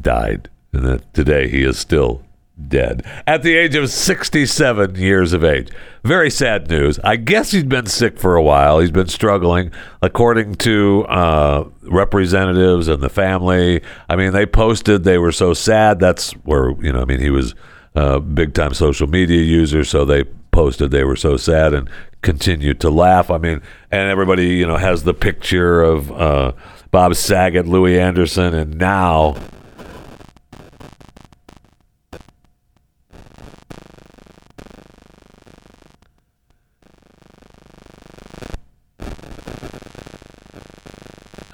died, 0.00 0.50
and 0.72 0.84
that 0.84 1.14
today 1.14 1.48
he 1.48 1.62
is 1.62 1.78
still 1.78 2.24
dead 2.66 3.06
at 3.28 3.44
the 3.44 3.54
age 3.54 3.76
of 3.76 3.90
67 3.90 4.96
years 4.96 5.32
of 5.32 5.44
age. 5.44 5.68
Very 6.02 6.30
sad 6.30 6.68
news. 6.68 6.98
I 7.04 7.14
guess 7.14 7.52
he's 7.52 7.62
been 7.62 7.86
sick 7.86 8.18
for 8.18 8.34
a 8.34 8.42
while. 8.42 8.80
He's 8.80 8.90
been 8.90 9.06
struggling, 9.06 9.70
according 10.02 10.56
to 10.56 11.06
uh, 11.08 11.68
representatives 11.82 12.88
and 12.88 13.00
the 13.00 13.08
family. 13.08 13.82
I 14.08 14.16
mean, 14.16 14.32
they 14.32 14.46
posted 14.46 15.04
they 15.04 15.18
were 15.18 15.30
so 15.30 15.54
sad. 15.54 16.00
That's 16.00 16.32
where, 16.42 16.72
you 16.80 16.92
know, 16.92 17.02
I 17.02 17.04
mean, 17.04 17.20
he 17.20 17.30
was 17.30 17.54
a 17.94 18.20
big 18.20 18.54
time 18.54 18.74
social 18.74 19.06
media 19.06 19.42
user, 19.42 19.84
so 19.84 20.04
they 20.04 20.24
posted 20.50 20.90
they 20.90 21.04
were 21.04 21.16
so 21.16 21.36
sad 21.36 21.74
and 21.74 21.88
continued 22.22 22.80
to 22.80 22.90
laugh. 22.90 23.30
I 23.30 23.38
mean, 23.38 23.60
and 23.90 24.10
everybody, 24.10 24.48
you 24.48 24.66
know, 24.66 24.76
has 24.76 25.04
the 25.04 25.14
picture 25.14 25.82
of 25.82 26.10
uh, 26.12 26.52
Bob 26.90 27.14
Saget, 27.14 27.66
Louie 27.66 27.98
Anderson, 27.98 28.54
and 28.54 28.78
now 28.78 29.36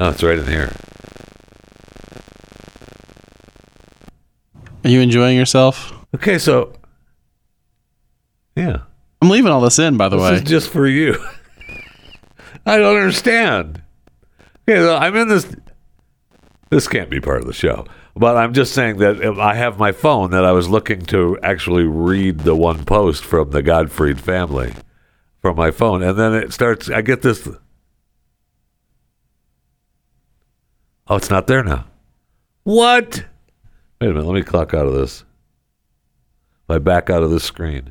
Oh, 0.02 0.08
it's 0.08 0.22
right 0.22 0.38
in 0.38 0.46
here. 0.46 0.72
Are 4.82 4.88
you 4.88 5.02
enjoying 5.02 5.36
yourself? 5.36 5.99
Okay, 6.14 6.38
so 6.38 6.72
yeah, 8.56 8.82
I'm 9.22 9.30
leaving 9.30 9.52
all 9.52 9.60
this 9.60 9.78
in, 9.78 9.96
by 9.96 10.08
the 10.08 10.16
way. 10.16 10.30
this 10.30 10.40
way. 10.40 10.44
is 10.44 10.50
just 10.50 10.70
for 10.70 10.86
you. 10.86 11.16
I 12.66 12.78
don't 12.78 12.96
understand. 12.96 13.82
Okay, 14.68 14.78
so 14.78 14.96
I'm 14.96 15.16
in 15.16 15.28
this. 15.28 15.54
This 16.70 16.88
can't 16.88 17.10
be 17.10 17.20
part 17.20 17.40
of 17.40 17.46
the 17.46 17.52
show, 17.52 17.86
but 18.14 18.36
I'm 18.36 18.52
just 18.52 18.72
saying 18.74 18.98
that 18.98 19.20
if 19.20 19.38
I 19.38 19.54
have 19.54 19.78
my 19.78 19.92
phone 19.92 20.30
that 20.30 20.44
I 20.44 20.52
was 20.52 20.68
looking 20.68 21.02
to 21.06 21.38
actually 21.42 21.84
read 21.84 22.40
the 22.40 22.54
one 22.54 22.84
post 22.84 23.24
from 23.24 23.50
the 23.50 23.62
Gottfried 23.62 24.20
family 24.20 24.74
from 25.40 25.56
my 25.56 25.70
phone, 25.70 26.02
and 26.02 26.18
then 26.18 26.34
it 26.34 26.52
starts. 26.52 26.90
I 26.90 27.02
get 27.02 27.22
this. 27.22 27.48
Oh, 31.08 31.16
it's 31.16 31.30
not 31.30 31.46
there 31.46 31.64
now. 31.64 31.86
What? 32.62 33.24
Wait 34.00 34.10
a 34.10 34.12
minute. 34.12 34.26
Let 34.26 34.34
me 34.34 34.42
clock 34.42 34.74
out 34.74 34.86
of 34.86 34.92
this. 34.92 35.24
If 36.70 36.76
I 36.76 36.78
back 36.78 37.10
out 37.10 37.24
of 37.24 37.32
the 37.32 37.40
screen. 37.40 37.90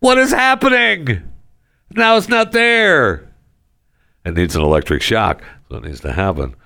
What 0.00 0.18
is 0.18 0.32
happening? 0.32 1.22
Now 1.92 2.16
it's 2.16 2.28
not 2.28 2.50
there. 2.50 3.32
It 4.24 4.34
needs 4.34 4.56
an 4.56 4.62
electric 4.62 5.02
shock. 5.02 5.44
So 5.70 5.76
it 5.76 5.84
needs 5.84 6.00
to 6.00 6.10
happen. 6.10 6.56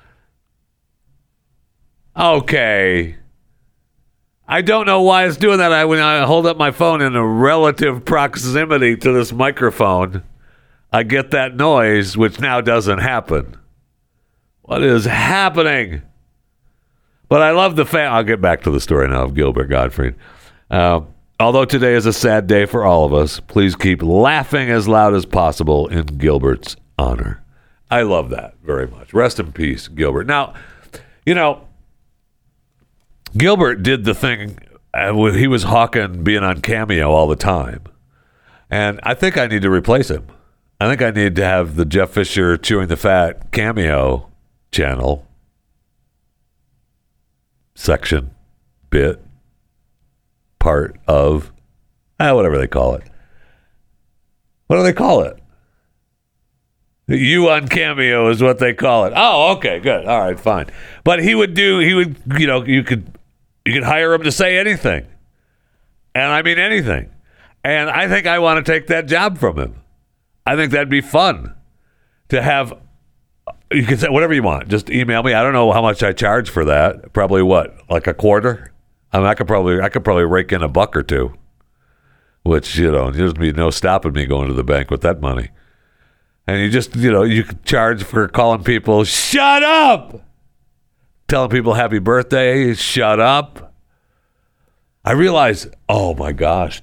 Okay. 2.16 3.16
I 4.48 4.62
don't 4.62 4.86
know 4.86 5.02
why 5.02 5.26
it's 5.26 5.36
doing 5.36 5.58
that. 5.58 5.74
I 5.74 5.84
when 5.84 6.00
I 6.00 6.24
hold 6.24 6.46
up 6.46 6.56
my 6.56 6.70
phone 6.70 7.02
in 7.02 7.14
a 7.14 7.26
relative 7.26 8.06
proximity 8.06 8.96
to 8.96 9.12
this 9.12 9.30
microphone, 9.30 10.22
I 10.90 11.02
get 11.02 11.32
that 11.32 11.54
noise, 11.54 12.16
which 12.16 12.40
now 12.40 12.62
doesn't 12.62 13.00
happen. 13.00 13.58
What 14.62 14.82
is 14.82 15.04
happening? 15.04 16.00
But 17.30 17.42
I 17.42 17.52
love 17.52 17.76
the 17.76 17.86
fact. 17.86 18.12
I'll 18.12 18.24
get 18.24 18.40
back 18.40 18.62
to 18.64 18.72
the 18.72 18.80
story 18.80 19.08
now 19.08 19.22
of 19.22 19.34
Gilbert 19.34 19.68
Gottfried. 19.68 20.16
Uh, 20.68 21.02
although 21.38 21.64
today 21.64 21.94
is 21.94 22.04
a 22.04 22.12
sad 22.12 22.48
day 22.48 22.66
for 22.66 22.84
all 22.84 23.04
of 23.06 23.14
us, 23.14 23.38
please 23.38 23.76
keep 23.76 24.02
laughing 24.02 24.68
as 24.68 24.88
loud 24.88 25.14
as 25.14 25.24
possible 25.24 25.86
in 25.86 26.06
Gilbert's 26.06 26.74
honor. 26.98 27.42
I 27.88 28.02
love 28.02 28.30
that 28.30 28.56
very 28.64 28.88
much. 28.88 29.14
Rest 29.14 29.38
in 29.38 29.52
peace, 29.52 29.86
Gilbert. 29.86 30.26
Now, 30.26 30.54
you 31.24 31.34
know, 31.34 31.68
Gilbert 33.36 33.84
did 33.84 34.04
the 34.04 34.14
thing. 34.14 34.58
Uh, 34.92 35.14
he 35.26 35.46
was 35.46 35.62
hawking 35.62 36.24
being 36.24 36.42
on 36.42 36.60
Cameo 36.60 37.12
all 37.12 37.28
the 37.28 37.36
time, 37.36 37.84
and 38.70 38.98
I 39.04 39.14
think 39.14 39.38
I 39.38 39.46
need 39.46 39.62
to 39.62 39.70
replace 39.70 40.10
him. 40.10 40.26
I 40.80 40.88
think 40.88 41.00
I 41.00 41.12
need 41.12 41.36
to 41.36 41.44
have 41.44 41.76
the 41.76 41.84
Jeff 41.84 42.10
Fisher 42.10 42.56
chewing 42.56 42.88
the 42.88 42.96
fat 42.96 43.52
Cameo 43.52 44.30
channel 44.72 45.29
section, 47.74 48.34
bit, 48.90 49.22
part 50.58 50.98
of, 51.06 51.52
ah, 52.18 52.34
whatever 52.34 52.58
they 52.58 52.66
call 52.66 52.94
it. 52.94 53.02
What 54.66 54.76
do 54.76 54.82
they 54.82 54.92
call 54.92 55.22
it? 55.22 55.40
You 57.08 57.48
on 57.48 57.66
Cameo 57.66 58.28
is 58.28 58.40
what 58.40 58.60
they 58.60 58.72
call 58.72 59.04
it. 59.06 59.12
Oh, 59.16 59.56
okay, 59.56 59.80
good. 59.80 60.06
All 60.06 60.20
right, 60.20 60.38
fine. 60.38 60.66
But 61.02 61.20
he 61.20 61.34
would 61.34 61.54
do. 61.54 61.80
He 61.80 61.92
would. 61.92 62.16
You 62.38 62.46
know, 62.46 62.64
you 62.64 62.84
could 62.84 63.18
you 63.66 63.72
could 63.72 63.82
hire 63.82 64.14
him 64.14 64.22
to 64.22 64.30
say 64.30 64.58
anything, 64.58 65.06
and 66.14 66.26
I 66.26 66.42
mean 66.42 66.58
anything. 66.58 67.10
And 67.64 67.90
I 67.90 68.06
think 68.06 68.28
I 68.28 68.38
want 68.38 68.64
to 68.64 68.72
take 68.72 68.86
that 68.86 69.06
job 69.06 69.38
from 69.38 69.58
him. 69.58 69.74
I 70.46 70.54
think 70.54 70.70
that'd 70.70 70.88
be 70.88 71.00
fun 71.00 71.54
to 72.28 72.40
have. 72.40 72.74
You 73.72 73.84
can 73.84 73.98
say 73.98 74.08
whatever 74.08 74.34
you 74.34 74.42
want. 74.42 74.68
Just 74.68 74.90
email 74.90 75.22
me. 75.22 75.32
I 75.32 75.42
don't 75.42 75.52
know 75.52 75.70
how 75.70 75.80
much 75.80 76.02
I 76.02 76.12
charge 76.12 76.50
for 76.50 76.64
that. 76.64 77.12
Probably 77.12 77.42
what, 77.42 77.76
like 77.88 78.08
a 78.08 78.14
quarter. 78.14 78.72
I 79.12 79.18
mean, 79.18 79.26
I 79.26 79.34
could 79.34 79.46
probably 79.46 79.80
I 79.80 79.88
could 79.88 80.04
probably 80.04 80.24
rake 80.24 80.52
in 80.52 80.62
a 80.62 80.68
buck 80.68 80.96
or 80.96 81.02
two. 81.02 81.34
Which 82.42 82.76
you 82.76 82.90
know, 82.90 83.10
there's 83.10 83.34
be 83.34 83.52
no 83.52 83.70
stopping 83.70 84.12
me 84.12 84.26
going 84.26 84.48
to 84.48 84.54
the 84.54 84.64
bank 84.64 84.90
with 84.90 85.02
that 85.02 85.20
money. 85.20 85.50
And 86.46 86.60
you 86.60 86.70
just 86.70 86.96
you 86.96 87.12
know 87.12 87.22
you 87.22 87.44
charge 87.64 88.02
for 88.02 88.26
calling 88.26 88.64
people 88.64 89.04
shut 89.04 89.62
up, 89.62 90.24
telling 91.28 91.50
people 91.50 91.74
happy 91.74 91.98
birthday, 91.98 92.74
shut 92.74 93.20
up. 93.20 93.74
I 95.04 95.12
realize, 95.12 95.68
oh 95.88 96.14
my 96.14 96.32
gosh. 96.32 96.82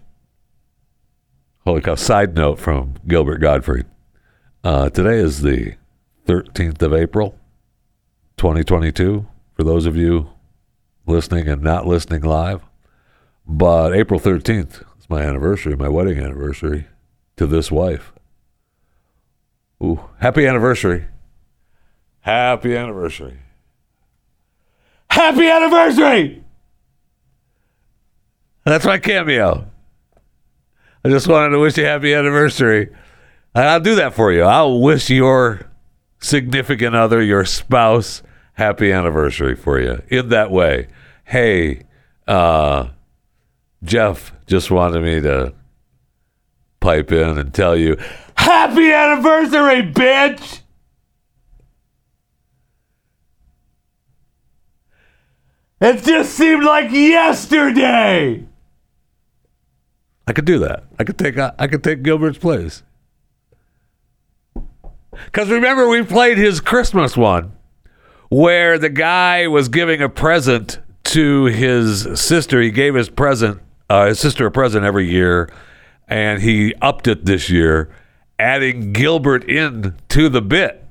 Holy 1.65 1.81
cow! 1.81 1.95
Side 1.95 2.33
note 2.35 2.59
from 2.59 2.93
Gilbert 3.05 3.39
Gottfried. 3.39 3.87
Uh, 4.63 4.89
today 4.89 5.17
is 5.17 5.41
the 5.41 5.75
13th 6.27 6.81
of 6.81 6.93
April, 6.93 7.39
2022. 8.35 9.25
For 9.55 9.63
those 9.63 9.85
of 9.85 9.95
you 9.95 10.29
listening 11.05 11.47
and 11.47 11.61
not 11.61 11.87
listening 11.87 12.21
live, 12.21 12.61
but 13.47 13.95
April 13.95 14.19
13th 14.19 14.83
is 14.99 15.09
my 15.09 15.21
anniversary, 15.21 15.75
my 15.77 15.87
wedding 15.87 16.19
anniversary 16.19 16.87
to 17.37 17.47
this 17.47 17.71
wife. 17.71 18.11
Ooh, 19.81 20.01
happy 20.19 20.45
anniversary. 20.45 21.05
Happy 22.19 22.75
anniversary. 22.75 23.39
Happy 25.09 25.47
anniversary! 25.47 26.43
That's 28.65 28.85
my 28.85 28.97
cameo. 28.97 29.65
I 31.05 31.09
just 31.09 31.27
wanted 31.27 31.51
to 31.51 31.59
wish 31.59 31.77
you 31.77 31.85
happy 31.85 32.13
anniversary. 32.13 32.89
I'll 33.55 33.79
do 33.79 33.95
that 33.95 34.13
for 34.13 34.33
you. 34.33 34.43
I'll 34.43 34.81
wish 34.81 35.09
your 35.09 35.66
significant 36.19 36.95
other, 36.95 37.21
your 37.21 37.45
spouse, 37.45 38.23
happy 38.53 38.91
anniversary 38.91 39.55
for 39.55 39.79
you 39.79 40.01
in 40.09 40.29
that 40.29 40.51
way. 40.51 40.87
Hey, 41.25 41.83
uh, 42.27 42.89
Jeff 43.83 44.33
just 44.47 44.71
wanted 44.71 45.03
me 45.03 45.21
to 45.21 45.53
pipe 46.79 47.11
in 47.11 47.37
and 47.37 47.53
tell 47.53 47.75
you, 47.75 47.97
happy 48.35 48.91
anniversary, 48.91 49.91
bitch! 49.91 50.61
It 55.79 56.03
just 56.03 56.33
seemed 56.33 56.63
like 56.63 56.91
yesterday. 56.91 58.47
I 60.27 60.33
could 60.33 60.45
do 60.45 60.59
that. 60.59 60.83
I 60.97 61.03
could 61.03 61.17
take 61.17 61.37
I 61.37 61.67
could 61.67 61.83
take 61.83 62.01
Gilbert's 62.01 62.39
place. 62.39 62.83
Cuz 65.31 65.49
remember 65.49 65.87
we 65.87 66.03
played 66.03 66.37
his 66.37 66.59
Christmas 66.59 67.15
one 67.17 67.51
where 68.29 68.77
the 68.77 68.89
guy 68.89 69.47
was 69.47 69.69
giving 69.69 70.01
a 70.01 70.09
present 70.09 70.79
to 71.05 71.45
his 71.45 72.19
sister. 72.19 72.61
He 72.61 72.71
gave 72.71 72.95
his 72.95 73.09
present 73.09 73.61
uh, 73.89 74.07
his 74.07 74.19
sister 74.19 74.45
a 74.45 74.51
present 74.51 74.85
every 74.85 75.09
year 75.09 75.49
and 76.07 76.41
he 76.41 76.73
upped 76.81 77.07
it 77.07 77.25
this 77.25 77.49
year 77.49 77.89
adding 78.39 78.93
Gilbert 78.93 79.43
in 79.49 79.95
to 80.09 80.29
the 80.29 80.41
bit. 80.41 80.83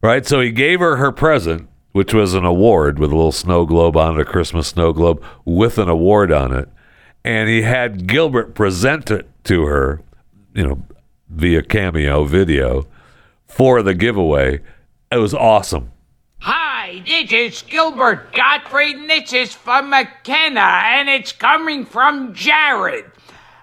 Right? 0.00 0.24
So 0.24 0.40
he 0.40 0.50
gave 0.50 0.80
her 0.80 0.96
her 0.96 1.12
present 1.12 1.68
which 1.92 2.14
was 2.14 2.34
an 2.34 2.44
award 2.44 2.98
with 2.98 3.10
a 3.10 3.16
little 3.16 3.32
snow 3.32 3.64
globe 3.64 3.96
on 3.96 4.14
it, 4.14 4.20
a 4.20 4.24
Christmas 4.24 4.68
snow 4.68 4.92
globe 4.92 5.22
with 5.44 5.78
an 5.78 5.88
award 5.88 6.30
on 6.30 6.52
it 6.52 6.68
and 7.24 7.48
he 7.48 7.62
had 7.62 8.06
Gilbert 8.06 8.54
present 8.54 9.10
it 9.10 9.28
to 9.44 9.64
her, 9.64 10.00
you 10.54 10.66
know, 10.66 10.82
via 11.28 11.62
cameo 11.62 12.24
video 12.24 12.86
for 13.48 13.82
the 13.82 13.94
giveaway. 13.94 14.60
It 15.10 15.16
was 15.16 15.34
awesome. 15.34 15.90
Hi, 16.40 17.02
this 17.04 17.32
is 17.32 17.62
Gilbert 17.62 18.32
Gottfried, 18.32 18.94
and 18.96 19.10
this 19.10 19.32
is 19.32 19.52
from 19.54 19.90
McKenna, 19.90 20.60
and 20.60 21.08
it's 21.08 21.32
coming 21.32 21.84
from 21.84 22.32
Jared. 22.34 23.06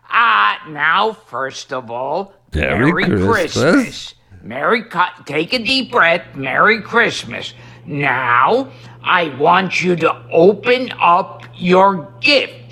Uh, 0.10 0.56
now, 0.70 1.14
first 1.14 1.72
of 1.72 1.90
all, 1.90 2.34
Merry 2.54 2.92
Merry, 2.92 3.06
Christmas. 3.06 3.54
Christmas. 3.74 4.14
Merry, 4.42 4.84
co- 4.84 5.06
take 5.26 5.54
a 5.54 5.60
deep 5.60 5.92
breath. 5.92 6.36
Merry 6.36 6.82
Christmas. 6.82 7.54
Now, 7.86 8.72
I 9.04 9.30
want 9.38 9.82
you 9.82 9.96
to 9.98 10.26
open 10.32 10.92
up 11.00 11.44
your 11.56 12.12
gift. 12.22 12.65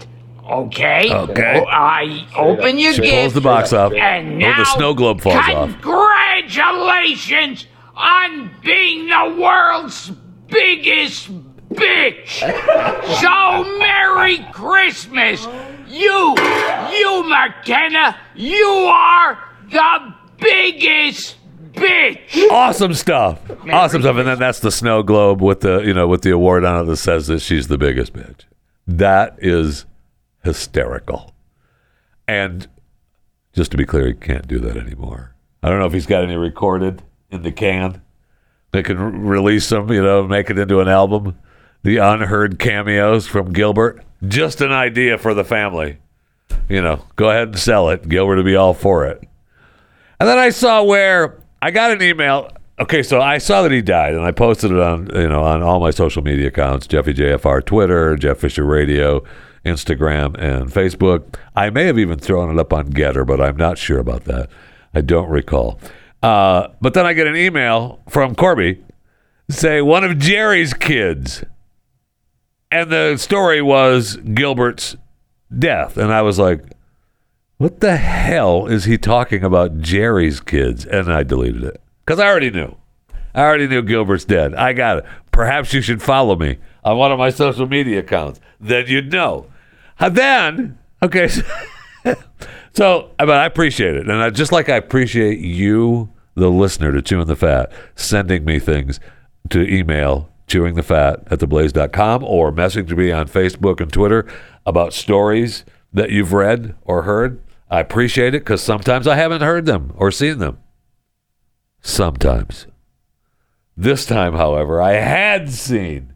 Okay. 0.49 1.09
Okay. 1.13 1.61
Oh, 1.65 1.69
I 1.69 2.27
open 2.35 2.77
your 2.77 2.93
She 2.93 3.01
gift. 3.01 3.13
pulls 3.13 3.33
the 3.33 3.41
box 3.41 3.71
off. 3.73 3.93
And 3.93 4.33
Oh, 4.33 4.37
now, 4.37 4.57
the 4.59 4.65
snow 4.65 4.93
globe 4.93 5.21
falls 5.21 5.37
off. 5.37 5.69
Congratulations 5.81 7.67
on 7.95 8.51
being 8.63 9.07
the 9.07 9.37
world's 9.41 10.11
biggest 10.47 11.29
bitch. 11.69 12.39
so 13.21 13.79
Merry 13.79 14.45
Christmas, 14.51 15.47
you, 15.87 16.35
you 16.91 17.23
McKenna, 17.29 18.17
you 18.35 18.65
are 18.67 19.39
the 19.71 20.13
biggest 20.39 21.37
bitch. 21.71 22.49
Awesome 22.51 22.93
stuff. 22.93 23.39
awesome 23.71 24.01
stuff. 24.01 24.17
And 24.17 24.27
then 24.27 24.39
that's 24.39 24.59
the 24.59 24.71
snow 24.71 25.03
globe 25.03 25.41
with 25.41 25.61
the 25.61 25.79
you 25.81 25.93
know 25.93 26.07
with 26.07 26.21
the 26.21 26.31
award 26.31 26.65
on 26.65 26.81
it 26.83 26.85
that 26.87 26.97
says 26.97 27.27
that 27.27 27.39
she's 27.41 27.67
the 27.69 27.77
biggest 27.77 28.13
bitch. 28.13 28.41
That 28.87 29.35
is 29.39 29.85
hysterical. 30.43 31.33
And 32.27 32.67
just 33.53 33.71
to 33.71 33.77
be 33.77 33.85
clear, 33.85 34.07
he 34.07 34.13
can't 34.13 34.47
do 34.47 34.59
that 34.59 34.77
anymore. 34.77 35.35
I 35.61 35.69
don't 35.69 35.79
know 35.79 35.85
if 35.85 35.93
he's 35.93 36.05
got 36.05 36.23
any 36.23 36.35
recorded 36.35 37.01
in 37.31 37.43
the 37.43 37.51
can. 37.51 38.01
They 38.71 38.83
can 38.83 39.23
release 39.23 39.69
them, 39.69 39.91
you 39.91 40.01
know, 40.01 40.27
make 40.27 40.49
it 40.49 40.57
into 40.57 40.79
an 40.79 40.87
album. 40.87 41.37
The 41.83 41.97
unheard 41.97 42.59
cameos 42.59 43.27
from 43.27 43.53
Gilbert. 43.53 44.03
Just 44.27 44.61
an 44.61 44.71
idea 44.71 45.17
for 45.17 45.33
the 45.33 45.43
family. 45.43 45.99
You 46.69 46.81
know, 46.81 47.05
go 47.15 47.29
ahead 47.29 47.49
and 47.49 47.59
sell 47.59 47.89
it. 47.89 48.07
Gilbert 48.07 48.37
will 48.37 48.43
be 48.43 48.55
all 48.55 48.73
for 48.73 49.05
it. 49.05 49.21
And 50.19 50.29
then 50.29 50.37
I 50.37 50.49
saw 50.49 50.83
where 50.83 51.41
I 51.61 51.71
got 51.71 51.91
an 51.91 52.01
email. 52.01 52.49
Okay, 52.79 53.03
so 53.03 53.21
I 53.21 53.37
saw 53.37 53.61
that 53.61 53.71
he 53.71 53.81
died, 53.81 54.13
and 54.15 54.23
I 54.23 54.31
posted 54.31 54.71
it 54.71 54.79
on 54.79 55.09
you 55.13 55.27
know 55.27 55.43
on 55.43 55.61
all 55.61 55.79
my 55.79 55.91
social 55.91 56.23
media 56.23 56.47
accounts: 56.47 56.87
Jeffy 56.87 57.13
JFR 57.13 57.63
Twitter, 57.63 58.15
Jeff 58.15 58.39
Fisher 58.39 58.63
Radio, 58.63 59.23
Instagram, 59.65 60.35
and 60.37 60.69
Facebook. 60.69 61.35
I 61.55 61.69
may 61.69 61.85
have 61.85 61.97
even 61.97 62.19
thrown 62.19 62.49
it 62.51 62.59
up 62.59 62.73
on 62.73 62.89
GETTR, 62.89 63.25
but 63.25 63.39
I'm 63.41 63.57
not 63.57 63.77
sure 63.77 63.99
about 63.99 64.25
that. 64.25 64.49
I 64.93 65.01
don't 65.01 65.29
recall. 65.29 65.79
Uh, 66.21 66.69
but 66.81 66.93
then 66.93 67.05
I 67.05 67.13
get 67.13 67.27
an 67.27 67.35
email 67.35 68.01
from 68.09 68.35
Corby 68.35 68.83
say 69.49 69.81
one 69.81 70.03
of 70.03 70.17
Jerry's 70.17 70.73
kids, 70.73 71.43
and 72.71 72.89
the 72.89 73.17
story 73.17 73.61
was 73.61 74.15
Gilbert's 74.17 74.95
death, 75.57 75.97
and 75.97 76.13
I 76.13 76.21
was 76.21 76.39
like, 76.39 76.63
what 77.57 77.79
the 77.79 77.97
hell 77.97 78.65
is 78.65 78.85
he 78.85 78.97
talking 78.97 79.43
about 79.43 79.79
Jerry's 79.79 80.39
kids? 80.39 80.85
And 80.85 81.11
I 81.11 81.23
deleted 81.23 81.63
it 81.63 81.81
because 82.05 82.19
I 82.19 82.27
already 82.27 82.49
knew. 82.49 82.75
I 83.35 83.41
already 83.41 83.67
knew 83.67 83.81
Gilbert's 83.81 84.25
dead. 84.25 84.53
I 84.53 84.73
got 84.73 84.99
it. 84.99 85.05
Perhaps 85.31 85.73
you 85.73 85.81
should 85.81 86.01
follow 86.01 86.35
me 86.35 86.57
on 86.83 86.97
one 86.97 87.11
of 87.11 87.19
my 87.19 87.29
social 87.29 87.67
media 87.67 87.99
accounts. 87.99 88.39
Then 88.59 88.85
you'd 88.87 89.11
know. 89.11 89.47
And 89.99 90.15
then, 90.15 90.77
okay, 91.01 91.27
so, 92.03 92.15
so 92.73 93.11
but 93.17 93.29
I 93.29 93.45
appreciate 93.45 93.95
it. 93.95 94.09
And 94.09 94.21
I, 94.21 94.29
just 94.29 94.51
like 94.51 94.69
I 94.69 94.75
appreciate 94.75 95.39
you, 95.39 96.09
the 96.35 96.49
listener 96.49 96.91
to 96.91 97.01
Chewing 97.01 97.27
the 97.27 97.35
Fat, 97.35 97.71
sending 97.95 98.43
me 98.43 98.59
things 98.59 98.99
to 99.49 99.61
email 99.61 100.29
chewingthefat 100.47 101.31
at 101.31 101.39
theblaze.com 101.39 102.23
or 102.23 102.51
message 102.51 102.93
me 102.93 103.11
on 103.11 103.27
Facebook 103.27 103.79
and 103.79 103.91
Twitter 103.91 104.25
about 104.65 104.93
stories 104.93 105.63
that 105.91 106.11
you've 106.11 106.33
read 106.33 106.75
or 106.83 107.03
heard. 107.03 107.41
I 107.69 107.79
appreciate 107.79 108.35
it 108.35 108.41
because 108.41 108.61
sometimes 108.61 109.07
I 109.07 109.15
haven't 109.15 109.41
heard 109.41 109.65
them 109.65 109.93
or 109.95 110.11
seen 110.11 110.39
them. 110.39 110.59
Sometimes. 111.81 112.67
This 113.75 114.05
time, 114.05 114.33
however, 114.33 114.81
I 114.81 114.93
had 114.93 115.49
seen 115.51 116.13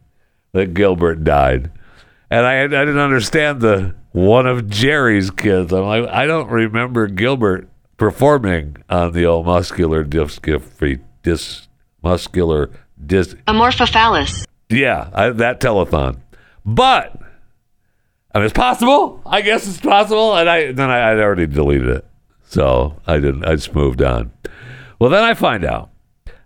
that 0.52 0.74
Gilbert 0.74 1.24
died. 1.24 1.72
And 2.30 2.46
I, 2.46 2.64
I 2.64 2.66
didn't 2.66 2.98
understand 2.98 3.60
the 3.60 3.94
one 4.12 4.46
of 4.46 4.68
Jerry's 4.68 5.30
kids. 5.30 5.72
I'm 5.72 5.84
like, 5.84 6.08
I 6.08 6.26
don't 6.26 6.48
remember 6.50 7.06
Gilbert 7.06 7.68
performing 7.96 8.76
on 8.90 9.12
the 9.12 9.24
old 9.26 9.46
muscular 9.46 10.04
dystrophy, 10.04 11.00
dis, 11.22 11.68
muscular 12.02 12.70
dis, 13.04 13.34
Amorphophallus. 13.46 14.44
yeah, 14.68 15.10
I, 15.14 15.30
that 15.30 15.60
telethon. 15.60 16.20
But 16.66 17.18
I 18.34 18.38
mean, 18.38 18.44
it's 18.44 18.52
possible. 18.52 19.22
I 19.24 19.40
guess 19.40 19.66
it's 19.66 19.80
possible. 19.80 20.36
And 20.36 20.48
I 20.50 20.72
then 20.72 20.90
I, 20.90 21.12
I'd 21.12 21.18
already 21.18 21.46
deleted 21.46 21.88
it, 21.88 22.06
so 22.44 23.00
I 23.06 23.16
didn't. 23.16 23.44
I 23.46 23.54
just 23.54 23.74
moved 23.74 24.02
on. 24.02 24.32
Well, 24.98 25.10
then 25.10 25.24
I 25.24 25.32
find 25.34 25.64
out 25.64 25.90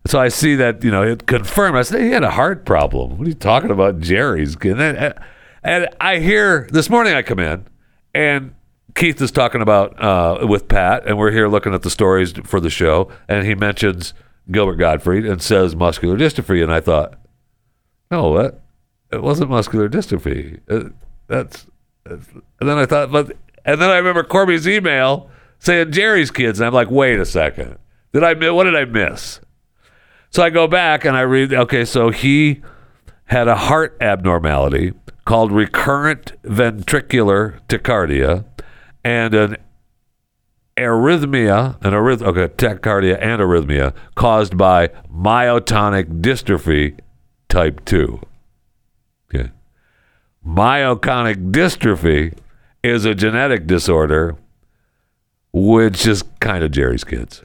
So 0.06 0.20
I 0.20 0.28
see 0.28 0.56
that, 0.56 0.82
you 0.84 0.90
know, 0.90 1.02
it 1.02 1.26
confirmed. 1.26 1.76
I 1.76 1.82
said, 1.82 2.02
he 2.02 2.10
had 2.10 2.24
a 2.24 2.30
heart 2.30 2.64
problem. 2.66 3.18
What 3.18 3.26
are 3.26 3.28
you 3.30 3.34
talking 3.34 3.70
about, 3.70 4.00
Jerry's? 4.00 4.56
And, 4.62 4.78
then, 4.80 4.96
uh, 4.96 5.12
and 5.62 5.88
I 6.00 6.18
hear 6.18 6.68
this 6.70 6.90
morning 6.90 7.14
I 7.14 7.22
come 7.22 7.38
in 7.38 7.66
and 8.14 8.54
Keith 8.94 9.20
is 9.20 9.30
talking 9.30 9.62
about 9.62 10.02
uh, 10.02 10.46
with 10.46 10.68
Pat, 10.68 11.06
and 11.06 11.16
we're 11.16 11.30
here 11.30 11.48
looking 11.48 11.72
at 11.72 11.82
the 11.82 11.90
stories 11.90 12.32
for 12.44 12.60
the 12.60 12.70
show, 12.70 13.10
and 13.28 13.46
he 13.46 13.54
mentions 13.54 14.12
Gilbert 14.50 14.76
Gottfried 14.76 15.24
and 15.24 15.40
says 15.40 15.74
muscular 15.74 16.16
dystrophy, 16.16 16.62
and 16.62 16.72
I 16.72 16.80
thought, 16.80 17.14
no, 18.10 18.36
it 18.36 19.22
wasn't 19.22 19.50
muscular 19.50 19.88
dystrophy. 19.88 20.60
Uh, 20.68 20.90
that's, 21.26 21.66
that's, 22.04 22.26
and 22.60 22.68
then 22.68 22.78
I 22.78 22.86
thought, 22.86 23.10
but 23.10 23.36
and 23.64 23.80
then 23.80 23.90
I 23.90 23.96
remember 23.96 24.24
Corby's 24.24 24.68
email 24.68 25.30
saying 25.58 25.92
Jerry's 25.92 26.30
kids, 26.30 26.60
and 26.60 26.66
I'm 26.66 26.74
like, 26.74 26.90
wait 26.90 27.18
a 27.18 27.24
second, 27.24 27.78
did 28.12 28.24
I 28.24 28.34
what 28.50 28.64
did 28.64 28.76
I 28.76 28.84
miss? 28.84 29.40
So 30.30 30.42
I 30.42 30.50
go 30.50 30.66
back 30.66 31.04
and 31.04 31.16
I 31.16 31.22
read, 31.22 31.52
okay, 31.52 31.84
so 31.84 32.10
he 32.10 32.62
had 33.24 33.48
a 33.48 33.54
heart 33.54 33.96
abnormality 34.00 34.92
called 35.24 35.52
recurrent 35.52 36.32
ventricular 36.42 37.60
tachycardia 37.68 38.44
and 39.04 39.34
an 39.34 39.56
arrhythmia, 40.76 41.76
an 41.82 41.92
arrhyth- 41.92 42.22
okay, 42.22 42.48
tachycardia 42.54 43.18
and 43.20 43.40
arrhythmia 43.40 43.94
caused 44.14 44.56
by 44.56 44.88
myotonic 45.12 46.20
dystrophy 46.20 46.98
type 47.48 47.84
2. 47.84 48.20
Okay. 49.34 49.50
Myotonic 50.46 51.52
dystrophy 51.52 52.36
is 52.82 53.04
a 53.04 53.14
genetic 53.14 53.66
disorder 53.66 54.36
which 55.52 56.06
is 56.06 56.24
kind 56.40 56.64
of 56.64 56.70
Jerry's 56.70 57.04
kids. 57.04 57.42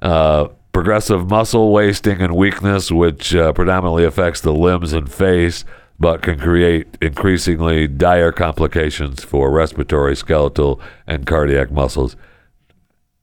Uh, 0.00 0.48
progressive 0.72 1.28
muscle 1.28 1.72
wasting 1.72 2.20
and 2.22 2.34
weakness, 2.34 2.90
which 2.90 3.34
uh, 3.34 3.52
predominantly 3.52 4.04
affects 4.04 4.40
the 4.40 4.52
limbs 4.54 4.92
and 4.92 5.12
face, 5.12 5.64
but 5.98 6.22
can 6.22 6.38
create 6.38 6.96
increasingly 7.00 7.88
dire 7.88 8.32
complications 8.32 9.24
for 9.24 9.50
respiratory, 9.50 10.14
skeletal, 10.14 10.80
and 11.06 11.26
cardiac 11.26 11.70
muscles. 11.70 12.16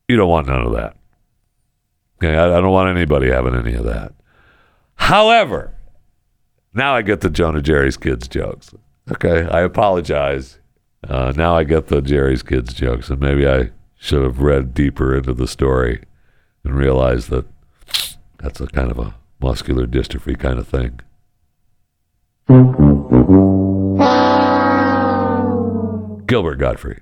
You 0.07 0.17
don't 0.17 0.29
want 0.29 0.47
none 0.47 0.61
of 0.61 0.73
that. 0.73 0.97
Okay, 2.17 2.35
I, 2.35 2.45
I 2.45 2.61
don't 2.61 2.71
want 2.71 2.95
anybody 2.95 3.29
having 3.29 3.55
any 3.55 3.73
of 3.73 3.85
that. 3.85 4.13
However, 4.95 5.73
now 6.73 6.95
I 6.95 7.01
get 7.01 7.21
the 7.21 7.29
Jonah 7.29 7.61
Jerry's 7.61 7.97
kids 7.97 8.27
jokes. 8.27 8.73
Okay, 9.11 9.47
I 9.49 9.61
apologize. 9.61 10.59
Uh, 11.07 11.31
now 11.35 11.55
I 11.55 11.63
get 11.63 11.87
the 11.87 12.01
Jerry's 12.01 12.43
kids 12.43 12.73
jokes, 12.73 13.09
and 13.09 13.19
maybe 13.19 13.47
I 13.47 13.71
should 13.97 14.23
have 14.23 14.39
read 14.39 14.73
deeper 14.73 15.15
into 15.15 15.33
the 15.33 15.47
story 15.47 16.03
and 16.63 16.75
realized 16.75 17.29
that 17.29 17.45
that's 18.39 18.59
a 18.59 18.67
kind 18.67 18.91
of 18.91 18.99
a 18.99 19.15
muscular 19.39 19.85
dystrophy 19.85 20.37
kind 20.37 20.59
of 20.59 20.67
thing. 20.67 20.99
Gilbert 26.27 26.57
Gottfried, 26.59 27.01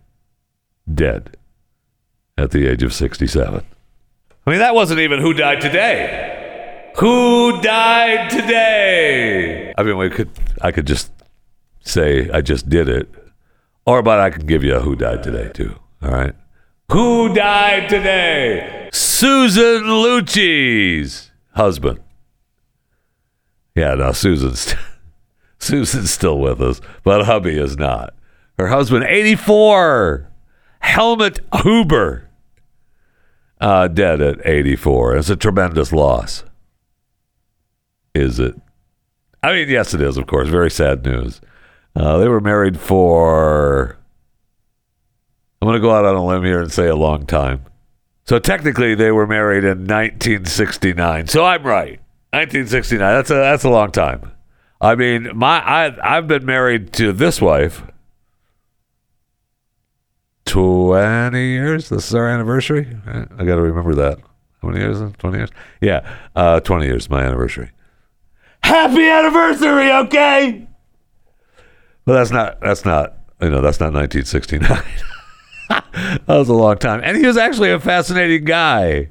dead 0.94 1.36
at 2.38 2.52
the 2.52 2.66
age 2.66 2.82
of 2.82 2.94
67. 2.94 3.66
I 4.46 4.50
mean, 4.50 4.60
that 4.60 4.74
wasn't 4.74 5.02
even 5.02 5.20
who 5.20 5.34
died 5.34 5.60
today. 5.60 6.92
Who 6.96 7.60
died 7.62 8.30
today? 8.30 9.74
I 9.78 9.84
mean, 9.84 9.98
we 9.98 10.10
could, 10.10 10.30
I 10.62 10.72
could 10.72 10.88
just 10.88 11.12
say 11.82 12.30
I 12.30 12.40
just 12.40 12.70
did 12.70 12.88
it, 12.88 13.14
or 13.86 14.02
but 14.02 14.22
I 14.22 14.30
can 14.30 14.46
give 14.46 14.64
you 14.64 14.76
a 14.76 14.80
who 14.80 14.96
died 14.96 15.24
today 15.24 15.50
too. 15.50 15.76
All 16.02 16.12
right. 16.12 16.36
Who 16.90 17.34
died 17.34 17.90
today? 17.90 18.90
Susan 18.94 19.84
Lucci's 19.84 21.32
husband. 21.52 22.00
Yeah, 23.76 23.96
now 23.96 24.14
Susan's 24.14 24.74
Susan's 25.64 26.12
still 26.12 26.40
with 26.40 26.62
us, 26.62 26.82
but 27.04 27.26
hubby 27.26 27.58
is 27.58 27.78
not. 27.78 28.14
Her 28.58 28.68
husband, 28.68 29.06
84, 29.06 30.30
Helmut 30.80 31.40
Huber, 31.62 32.30
uh, 33.60 33.88
dead 33.88 34.22
at 34.22 34.46
84. 34.46 35.18
It's 35.18 35.30
a 35.30 35.36
tremendous 35.36 35.92
loss. 35.92 36.44
Is 38.14 38.40
it? 38.40 38.56
I 39.42 39.54
mean, 39.54 39.70
yes, 39.70 39.94
it 39.94 40.02
is, 40.02 40.18
of 40.18 40.28
course. 40.28 40.50
Very 40.50 40.70
sad 40.70 41.04
news. 41.06 41.42
Uh, 41.96 42.18
they 42.18 42.28
were 42.28 42.42
married 42.42 42.80
for, 42.80 43.98
I'm 45.62 45.68
going 45.68 45.76
to 45.76 45.82
go 45.82 45.94
out 45.94 46.06
on 46.06 46.16
a 46.16 46.26
limb 46.26 46.44
here 46.44 46.62
and 46.62 46.72
say 46.72 46.88
a 46.88 46.96
long 46.96 47.26
time. 47.26 47.66
So 48.26 48.40
technically, 48.40 48.96
they 48.96 49.12
were 49.12 49.28
married 49.28 49.64
in 49.64 49.86
1969. 49.86 51.28
So 51.28 51.44
I'm 51.44 51.64
right. 51.64 52.00
1969. 52.32 53.00
That's 53.00 53.30
a 53.30 53.34
that's 53.36 53.64
a 53.64 53.70
long 53.70 53.92
time. 53.92 54.32
I 54.84 54.96
mean, 54.96 55.32
my 55.34 55.60
I 55.60 56.18
I've 56.18 56.28
been 56.28 56.46
married 56.46 56.92
to 56.94 57.14
this 57.14 57.40
wife 57.40 57.84
20 60.46 61.40
years. 61.40 61.88
This 61.90 62.10
is 62.10 62.14
our 62.14 62.28
anniversary. 62.28 62.98
I 63.08 63.46
got 63.46 63.56
to 63.56 63.62
remember 63.62 63.96
that. 63.96 64.20
How 64.62 64.68
many 64.68 64.82
years? 64.82 65.00
20 65.18 65.38
years? 65.38 65.50
Yeah, 65.82 66.08
uh, 66.36 66.60
20 66.60 66.86
years, 66.86 67.10
my 67.10 67.24
anniversary. 67.24 67.72
Happy 68.62 69.08
anniversary, 69.08 69.92
okay? 69.92 70.68
But 72.06 72.14
that's 72.14 72.32
not, 72.32 72.62
that's 72.62 72.86
not, 72.86 73.18
you 73.42 73.50
know, 73.50 73.62
that's 73.62 73.80
not 73.80 73.94
1969. 73.94 74.84
that 75.70 76.24
was 76.28 76.50
a 76.50 76.54
long 76.54 76.78
time. 76.78 77.02
And 77.04 77.18
he 77.18 77.26
was 77.26 77.36
actually 77.36 77.72
a 77.72 77.80
fascinating 77.80 78.44
guy. 78.44 79.10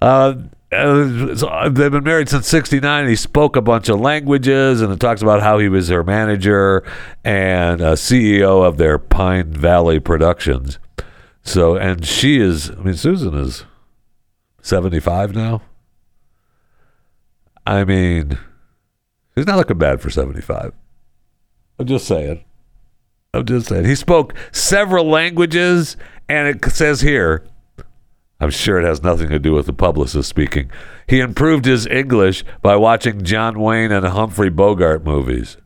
Uh, 0.00 0.34
uh, 0.76 1.68
they've 1.68 1.90
been 1.90 2.04
married 2.04 2.28
since 2.28 2.46
69 2.48 3.08
he 3.08 3.16
spoke 3.16 3.56
a 3.56 3.62
bunch 3.62 3.88
of 3.88 4.00
languages 4.00 4.80
and 4.80 4.92
it 4.92 5.00
talks 5.00 5.22
about 5.22 5.42
how 5.42 5.58
he 5.58 5.68
was 5.68 5.88
their 5.88 6.02
manager 6.02 6.84
and 7.24 7.80
uh, 7.80 7.92
ceo 7.94 8.66
of 8.66 8.76
their 8.76 8.98
pine 8.98 9.52
valley 9.52 9.98
productions. 10.00 10.78
So 11.42 11.76
and 11.76 12.04
she 12.04 12.40
is 12.40 12.70
i 12.70 12.74
mean 12.74 12.94
susan 12.94 13.34
is 13.34 13.64
75 14.62 15.34
now. 15.34 15.62
I 17.66 17.84
mean 17.84 18.38
she's 19.36 19.46
not 19.46 19.56
looking 19.56 19.78
bad 19.78 20.00
for 20.00 20.10
75 20.10 20.72
i'm 21.78 21.86
just 21.86 22.06
saying. 22.06 22.44
I'm 23.34 23.44
just 23.44 23.68
saying. 23.68 23.84
He 23.84 23.94
spoke 23.94 24.34
several 24.50 25.04
languages 25.04 25.96
and 26.28 26.48
it 26.48 26.64
says 26.72 27.02
here 27.02 27.46
I'm 28.38 28.50
sure 28.50 28.78
it 28.78 28.84
has 28.84 29.02
nothing 29.02 29.30
to 29.30 29.38
do 29.38 29.54
with 29.54 29.66
the 29.66 29.72
publicist 29.72 30.28
speaking. 30.28 30.70
He 31.06 31.20
improved 31.20 31.64
his 31.64 31.86
English 31.86 32.44
by 32.60 32.76
watching 32.76 33.24
John 33.24 33.58
Wayne 33.58 33.92
and 33.92 34.06
Humphrey 34.06 34.50
Bogart 34.50 35.04
movies. 35.04 35.56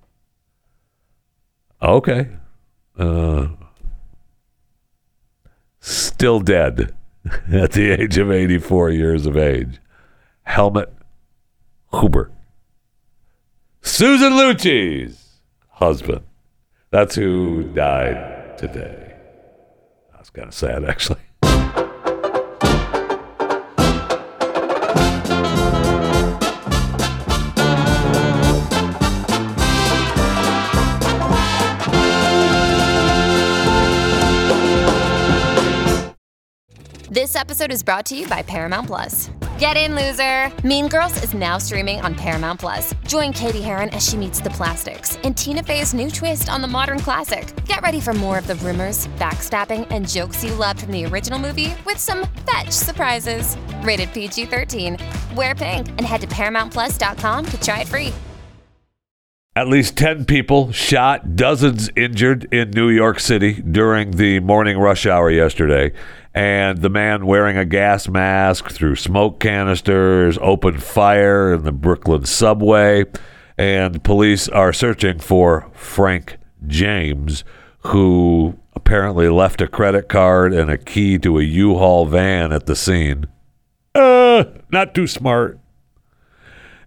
Okay. 1.83 2.29
Uh, 2.97 3.49
still 5.81 6.41
dead 6.41 6.95
at 7.53 7.73
the 7.73 7.91
age 7.91 8.19
of 8.19 8.31
84 8.31 8.91
years 8.91 9.27
of 9.27 9.37
age. 9.37 9.81
Helmut 10.43 10.95
Huber. 11.93 12.31
Susan 13.83 14.35
Lucci's 14.35 15.41
husband. 15.71 16.23
That's 16.91 17.15
who 17.15 17.65
died 17.73 18.59
today. 18.59 19.15
That's 20.13 20.31
kind 20.31 20.49
of 20.49 20.55
sad, 20.55 20.85
actually. 20.85 21.21
Episode 37.51 37.73
is 37.73 37.83
brought 37.83 38.07
to 38.07 38.17
you 38.17 38.29
by 38.29 38.43
Paramount 38.43 38.87
Plus. 38.87 39.29
Get 39.59 39.77
in, 39.77 39.97
loser! 39.97 40.53
Mean 40.65 40.87
Girls 40.87 41.21
is 41.25 41.35
now 41.35 41.59
streaming 41.59 42.01
on 42.01 42.15
Paramount 42.15 42.61
Plus. 42.61 42.95
Join 43.09 43.33
Cady 43.33 43.61
Heron 43.61 43.89
as 43.89 44.09
she 44.09 44.17
meets 44.17 44.39
the 44.39 44.51
plastics 44.51 45.17
in 45.25 45.35
Tina 45.35 45.61
Fey's 45.61 45.93
new 45.93 46.13
twist 46.13 46.49
on 46.49 46.63
the 46.63 46.69
modern 46.69 47.01
classic. 47.01 47.53
Get 47.65 47.81
ready 47.81 47.99
for 47.99 48.15
more 48.15 48.39
of 48.39 48.47
the 48.47 48.55
rumors, 48.55 49.09
backstabbing, 49.19 49.89
and 49.91 50.09
jokes 50.09 50.45
you 50.45 50.55
loved 50.55 50.83
from 50.83 50.93
the 50.93 51.05
original 51.07 51.41
movie 51.41 51.75
with 51.85 51.99
some 51.99 52.25
fetch 52.49 52.71
surprises. 52.71 53.57
Rated 53.83 54.13
PG 54.13 54.47
13. 54.47 54.97
Wear 55.35 55.57
pink 55.57 55.89
and 55.89 56.03
head 56.03 56.21
to 56.21 56.29
ParamountPlus.com 56.29 57.47
to 57.47 57.61
try 57.61 57.81
it 57.81 57.89
free. 57.89 58.13
At 59.57 59.67
least 59.67 59.99
10 59.99 60.27
people 60.27 60.71
shot, 60.71 61.35
dozens 61.35 61.91
injured 61.97 62.47
in 62.55 62.71
New 62.71 62.89
York 62.89 63.19
City 63.19 63.55
during 63.55 64.13
the 64.13 64.39
morning 64.39 64.79
rush 64.79 65.07
hour 65.07 65.29
yesterday. 65.29 65.93
And 66.33 66.79
the 66.79 66.89
man 66.91 67.27
wearing 67.27 67.57
a 67.57 67.65
gas 67.65 68.09
mask 68.09 68.71
threw 68.71 68.95
smoke 68.95 69.41
canisters, 69.41 70.39
opened 70.41 70.83
fire 70.83 71.53
in 71.53 71.65
the 71.65 71.73
Brooklyn 71.73 72.25
subway. 72.25 73.05
And 73.59 74.03
police 74.05 74.49
are 74.49 74.73
searching 74.73 75.19
for 75.19 75.69
Frank 75.75 76.39
James, 76.67 77.45
who 77.81 78.57
apparently 78.75 79.29
left 79.29 79.61
a 79.61 79.67
credit 79.67 80.09
card 80.09 80.55
and 80.55 80.71
a 80.71 80.79
key 80.79 81.19
to 81.19 81.39
a 81.39 81.43
U 81.43 81.77
Haul 81.77 82.07
van 82.07 82.53
at 82.53 82.67
the 82.67 82.77
scene. 82.77 83.27
uh, 83.95 84.45
not 84.71 84.95
too 84.95 85.07
smart. 85.09 85.59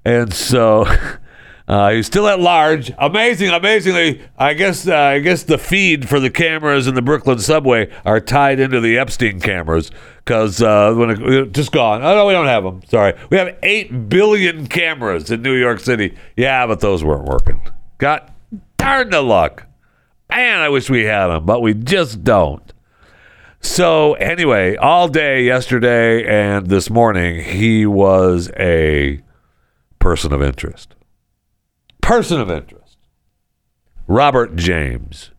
And 0.05 0.33
so 0.33 0.85
uh, 1.67 1.91
he's 1.91 2.07
still 2.07 2.27
at 2.27 2.39
large. 2.39 2.91
Amazing, 2.97 3.49
amazingly, 3.49 4.21
I 4.37 4.53
guess 4.53 4.87
uh, 4.87 4.95
I 4.95 5.19
guess 5.19 5.43
the 5.43 5.57
feed 5.57 6.09
for 6.09 6.19
the 6.19 6.29
cameras 6.29 6.87
in 6.87 6.95
the 6.95 7.01
Brooklyn 7.01 7.39
subway 7.39 7.89
are 8.03 8.19
tied 8.19 8.59
into 8.59 8.81
the 8.81 8.97
Epstein 8.97 9.39
cameras 9.39 9.89
because 10.17 10.61
uh, 10.61 10.93
when 10.93 11.09
it, 11.11 11.53
just 11.53 11.71
gone. 11.71 12.03
Oh 12.03 12.15
no, 12.15 12.25
we 12.25 12.33
don't 12.33 12.47
have 12.47 12.63
them. 12.63 12.81
Sorry, 12.87 13.13
we 13.29 13.37
have 13.37 13.55
eight 13.63 14.09
billion 14.09 14.67
cameras 14.67 15.31
in 15.31 15.41
New 15.41 15.55
York 15.55 15.79
City. 15.79 16.17
Yeah, 16.35 16.67
but 16.67 16.81
those 16.81 17.03
weren't 17.03 17.25
working. 17.25 17.61
Got 17.97 18.29
darn 18.77 19.09
the 19.09 19.21
luck. 19.21 19.65
Man, 20.29 20.59
I 20.59 20.69
wish 20.69 20.89
we 20.89 21.03
had 21.03 21.27
them, 21.27 21.45
but 21.45 21.61
we 21.61 21.73
just 21.73 22.23
don't. 22.23 22.73
So 23.61 24.15
anyway, 24.15 24.75
all 24.75 25.07
day 25.07 25.45
yesterday 25.45 26.25
and 26.25 26.67
this 26.67 26.89
morning, 26.89 27.41
he 27.41 27.85
was 27.85 28.51
a 28.59 29.21
person 29.99 30.33
of 30.33 30.41
interest. 30.41 30.95
Person 32.03 32.41
of 32.41 32.51
interest. 32.51 32.97
Robert 34.07 34.57
James, 34.57 35.31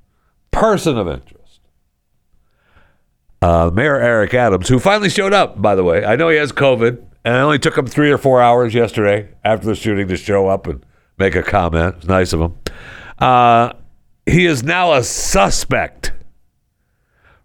person 0.50 0.96
of 0.96 1.07
interest. 1.07 1.61
Uh, 3.42 3.70
Mayor 3.70 4.00
Eric 4.00 4.33
Adams, 4.33 4.68
who 4.68 4.79
finally 4.79 5.11
showed 5.11 5.35
up, 5.35 5.61
by 5.61 5.74
the 5.74 5.85
way. 5.85 6.07
I 6.07 6.16
know 6.16 6.31
he 6.31 6.38
has 6.38 6.53
COVID, 6.53 7.05
and 7.22 7.37
it 7.37 7.38
only 7.38 7.59
took 7.59 7.77
him 7.77 7.87
three 7.87 8.11
or 8.11 8.16
four 8.16 8.40
hours 8.40 8.72
yesterday 8.72 9.29
after 9.44 9.66
the 9.66 9.74
shooting 9.74 10.09
to 10.09 10.16
show 10.16 10.48
up 10.48 10.66
and 10.66 10.85
make 11.18 11.35
a 11.35 11.42
comment. 11.42 11.96
It's 11.98 12.07
nice 12.07 12.33
of 12.33 12.40
him. 12.40 12.55
Uh, 13.18 13.74
he 14.24 14.46
is 14.46 14.62
now 14.62 14.94
a 14.94 15.05
suspect 15.05 16.12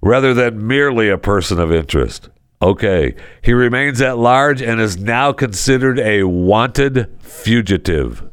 rather 0.01 0.33
than 0.33 0.65
merely 0.65 1.09
a 1.09 1.17
person 1.17 1.59
of 1.59 1.73
interest. 1.73 2.29
Okay, 2.61 3.15
he 3.41 3.51
remains 3.51 4.01
at 4.01 4.17
large 4.17 4.61
and 4.61 4.79
is 4.79 4.97
now 4.97 5.33
considered 5.33 5.99
a 5.99 6.23
wanted 6.23 7.13
fugitive. 7.19 8.28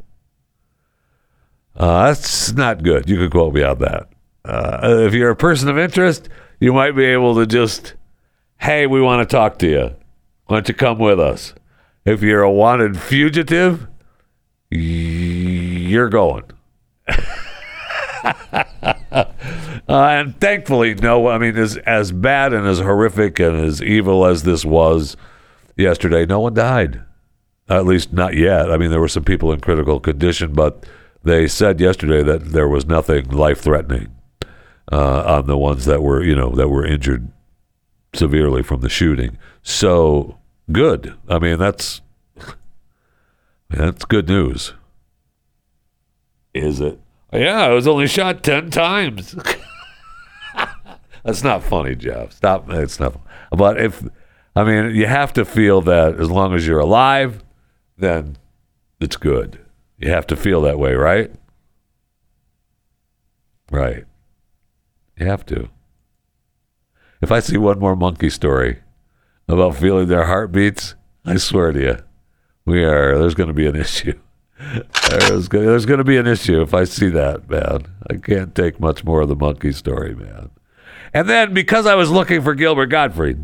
Uh, 1.76 2.06
that's 2.06 2.52
not 2.52 2.82
good. 2.82 3.08
You 3.08 3.16
could 3.16 3.30
quote 3.30 3.54
me 3.54 3.62
on 3.62 3.78
that. 3.78 4.08
Uh, 4.44 5.04
if 5.06 5.14
you're 5.14 5.30
a 5.30 5.36
person 5.36 5.68
of 5.68 5.78
interest, 5.78 6.28
you 6.60 6.72
might 6.72 6.92
be 6.92 7.04
able 7.04 7.34
to 7.36 7.46
just, 7.46 7.94
hey, 8.58 8.86
we 8.86 9.00
want 9.00 9.28
to 9.28 9.36
talk 9.36 9.58
to 9.58 9.68
you. 9.68 9.94
Why 10.46 10.56
don't 10.56 10.68
you 10.68 10.74
come 10.74 10.98
with 10.98 11.20
us? 11.20 11.54
If 12.04 12.22
you're 12.22 12.42
a 12.42 12.50
wanted 12.50 12.98
fugitive, 12.98 13.86
you're 14.70 16.08
going. 16.08 16.44
Uh, 19.88 20.08
and 20.08 20.40
thankfully, 20.40 20.94
no. 20.94 21.28
I 21.28 21.38
mean, 21.38 21.56
as 21.56 21.76
as 21.78 22.10
bad 22.10 22.52
and 22.52 22.66
as 22.66 22.80
horrific 22.80 23.38
and 23.38 23.56
as 23.56 23.80
evil 23.80 24.26
as 24.26 24.42
this 24.42 24.64
was 24.64 25.16
yesterday, 25.76 26.26
no 26.26 26.40
one 26.40 26.54
died. 26.54 27.02
At 27.68 27.86
least 27.86 28.12
not 28.12 28.34
yet. 28.34 28.70
I 28.70 28.78
mean, 28.78 28.90
there 28.90 29.00
were 29.00 29.08
some 29.08 29.24
people 29.24 29.52
in 29.52 29.60
critical 29.60 30.00
condition, 30.00 30.52
but 30.54 30.84
they 31.26 31.48
said 31.48 31.80
yesterday 31.80 32.22
that 32.22 32.52
there 32.52 32.68
was 32.68 32.86
nothing 32.86 33.28
life 33.28 33.60
threatening 33.60 34.14
uh, 34.90 35.22
on 35.38 35.46
the 35.46 35.58
ones 35.58 35.84
that 35.84 36.02
were, 36.02 36.22
you 36.22 36.34
know, 36.34 36.50
that 36.50 36.68
were 36.68 36.86
injured 36.86 37.30
severely 38.14 38.62
from 38.62 38.80
the 38.80 38.88
shooting. 38.88 39.36
So 39.62 40.38
good. 40.70 41.14
I 41.28 41.38
mean, 41.38 41.58
that's 41.58 42.00
that's 43.70 44.04
good 44.04 44.28
news. 44.28 44.74
Is 46.54 46.80
it? 46.80 46.98
Yeah, 47.32 47.62
I 47.62 47.70
was 47.70 47.86
only 47.86 48.06
shot 48.06 48.42
ten 48.42 48.70
times. 48.70 49.34
That's 51.26 51.42
not 51.42 51.64
funny, 51.64 51.96
Jeff. 51.96 52.32
Stop. 52.32 52.70
It's 52.70 53.00
not. 53.00 53.20
But 53.50 53.80
if, 53.80 54.04
I 54.54 54.62
mean, 54.62 54.94
you 54.94 55.06
have 55.06 55.32
to 55.32 55.44
feel 55.44 55.82
that 55.82 56.20
as 56.20 56.30
long 56.30 56.54
as 56.54 56.64
you're 56.64 56.78
alive, 56.78 57.42
then 57.98 58.36
it's 59.00 59.16
good. 59.16 59.58
You 59.98 60.10
have 60.10 60.26
to 60.28 60.36
feel 60.36 60.62
that 60.62 60.78
way, 60.78 60.94
right? 60.94 61.30
Right. 63.70 64.04
You 65.16 65.26
have 65.26 65.46
to. 65.46 65.68
If 67.22 67.32
I 67.32 67.40
see 67.40 67.56
one 67.56 67.78
more 67.78 67.96
monkey 67.96 68.30
story 68.30 68.80
about 69.48 69.76
feeling 69.76 70.08
their 70.08 70.24
heartbeats, 70.24 70.94
I 71.24 71.36
swear 71.38 71.72
to 71.72 71.80
you, 71.80 71.96
we 72.64 72.84
are. 72.84 73.18
There's 73.18 73.34
going 73.34 73.48
to 73.48 73.54
be 73.54 73.66
an 73.66 73.76
issue. 73.76 74.18
There's 75.10 75.48
going, 75.48 75.66
there's 75.66 75.84
to 75.84 76.02
be 76.02 76.16
an 76.16 76.26
issue 76.26 76.62
if 76.62 76.72
I 76.72 76.84
see 76.84 77.10
that, 77.10 77.48
man. 77.50 77.86
I 78.08 78.14
can't 78.16 78.54
take 78.54 78.80
much 78.80 79.04
more 79.04 79.20
of 79.20 79.28
the 79.28 79.36
monkey 79.36 79.70
story, 79.70 80.14
man. 80.14 80.50
And 81.12 81.28
then 81.28 81.52
because 81.52 81.84
I 81.84 81.94
was 81.94 82.10
looking 82.10 82.40
for 82.40 82.54
Gilbert 82.54 82.86
Gottfried 82.86 83.38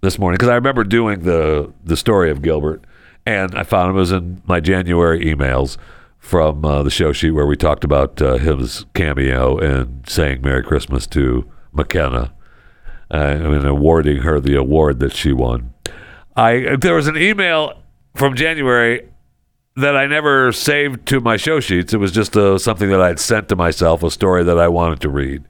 this 0.00 0.18
morning, 0.18 0.36
because 0.36 0.48
I 0.48 0.54
remember 0.54 0.82
doing 0.82 1.20
the 1.20 1.72
the 1.84 1.98
story 1.98 2.30
of 2.30 2.40
Gilbert, 2.40 2.82
and 3.26 3.54
I 3.54 3.62
found 3.62 3.90
it 3.90 3.98
was 3.98 4.12
in 4.12 4.42
my 4.46 4.60
January 4.60 5.24
emails 5.24 5.76
from 6.18 6.64
uh, 6.64 6.82
the 6.82 6.90
show 6.90 7.12
sheet 7.12 7.32
where 7.32 7.46
we 7.46 7.56
talked 7.56 7.84
about 7.84 8.20
uh, 8.20 8.38
his 8.38 8.86
cameo 8.94 9.58
and 9.58 10.08
saying 10.08 10.40
Merry 10.42 10.62
Christmas 10.62 11.06
to 11.08 11.50
McKenna, 11.72 12.32
uh, 13.10 13.16
and 13.16 13.66
awarding 13.66 14.18
her 14.18 14.40
the 14.40 14.56
award 14.56 15.00
that 15.00 15.14
she 15.14 15.32
won. 15.32 15.74
I 16.36 16.76
there 16.80 16.94
was 16.94 17.06
an 17.06 17.16
email 17.16 17.80
from 18.14 18.34
January 18.34 19.08
that 19.76 19.96
I 19.96 20.06
never 20.06 20.52
saved 20.52 21.06
to 21.06 21.20
my 21.20 21.36
show 21.36 21.60
sheets. 21.60 21.92
It 21.92 21.98
was 21.98 22.12
just 22.12 22.36
uh, 22.36 22.58
something 22.58 22.90
that 22.90 23.00
I'd 23.00 23.18
sent 23.18 23.48
to 23.48 23.56
myself, 23.56 24.02
a 24.02 24.10
story 24.10 24.44
that 24.44 24.58
I 24.58 24.68
wanted 24.68 25.00
to 25.00 25.08
read 25.08 25.44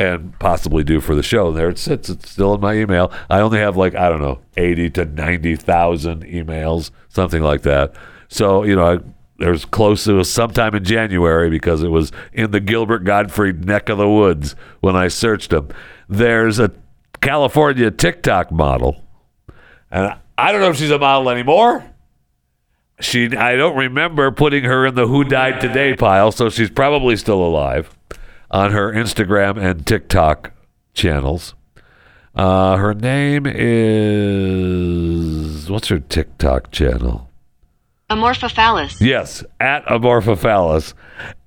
and 0.00 0.38
possibly 0.38 0.82
do 0.82 0.98
for 0.98 1.14
the 1.14 1.22
show. 1.22 1.52
There 1.52 1.68
it 1.68 1.78
sits. 1.78 2.08
It's 2.08 2.30
still 2.30 2.54
in 2.54 2.60
my 2.62 2.74
email. 2.74 3.12
I 3.28 3.40
only 3.40 3.58
have 3.58 3.76
like 3.76 3.94
I 3.94 4.08
don't 4.08 4.22
know, 4.22 4.40
eighty 4.56 4.88
to 4.90 5.04
ninety 5.04 5.56
thousand 5.56 6.24
emails, 6.24 6.90
something 7.10 7.42
like 7.42 7.62
that. 7.62 7.94
So 8.28 8.62
you 8.62 8.74
know, 8.74 8.94
I, 8.94 8.98
there's 9.36 9.66
close. 9.66 10.08
It 10.08 10.14
was 10.14 10.32
sometime 10.32 10.74
in 10.74 10.84
January 10.84 11.50
because 11.50 11.82
it 11.82 11.88
was 11.88 12.12
in 12.32 12.50
the 12.50 12.60
Gilbert 12.60 13.04
Gottfried 13.04 13.66
neck 13.66 13.90
of 13.90 13.98
the 13.98 14.08
woods 14.08 14.56
when 14.80 14.96
I 14.96 15.08
searched 15.08 15.50
them. 15.50 15.68
There's 16.08 16.58
a 16.58 16.72
California 17.20 17.90
TikTok 17.90 18.50
model, 18.50 19.04
and 19.90 20.16
I 20.38 20.50
don't 20.50 20.62
know 20.62 20.70
if 20.70 20.78
she's 20.78 20.90
a 20.90 20.98
model 20.98 21.28
anymore 21.28 21.84
she 23.00 23.34
I 23.34 23.56
don't 23.56 23.76
remember 23.76 24.30
putting 24.30 24.64
her 24.64 24.86
in 24.86 24.94
the 24.94 25.06
who 25.06 25.24
died 25.24 25.60
today 25.60 25.94
pile, 25.94 26.32
so 26.32 26.50
she's 26.50 26.68
probably 26.68 27.16
still 27.16 27.42
alive 27.42 27.94
on 28.50 28.72
her 28.72 28.92
Instagram 28.92 29.56
and 29.58 29.86
TikTok 29.86 30.52
channels. 30.94 31.54
Uh, 32.34 32.76
her 32.76 32.94
name 32.94 33.44
is 34.80 35.70
what's 35.70 35.88
her 35.88 35.98
TikTok 35.98 36.70
channel? 36.70 37.28
Amorphophallus. 38.08 39.00
Yes, 39.00 39.44
at 39.60 39.84
Amorphophallus. 39.86 40.94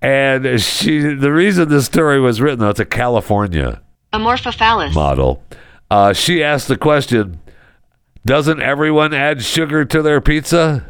And 0.02 0.62
she 0.62 1.00
the 1.00 1.32
reason 1.32 1.70
this 1.70 1.86
story 1.86 2.20
was 2.20 2.39
written, 2.42 2.60
though, 2.60 2.70
it's 2.70 2.80
a 2.80 2.86
California 2.86 3.82
Amorphophallus. 4.13 4.94
model. 4.94 5.44
Uh, 5.92 6.13
she 6.13 6.44
asked 6.44 6.68
the 6.68 6.78
question, 6.78 7.39
doesn't 8.26 8.62
everyone 8.62 9.13
add 9.13 9.44
sugar 9.44 9.84
to 9.86 10.02
their 10.02 10.22
pizza? 10.22 10.86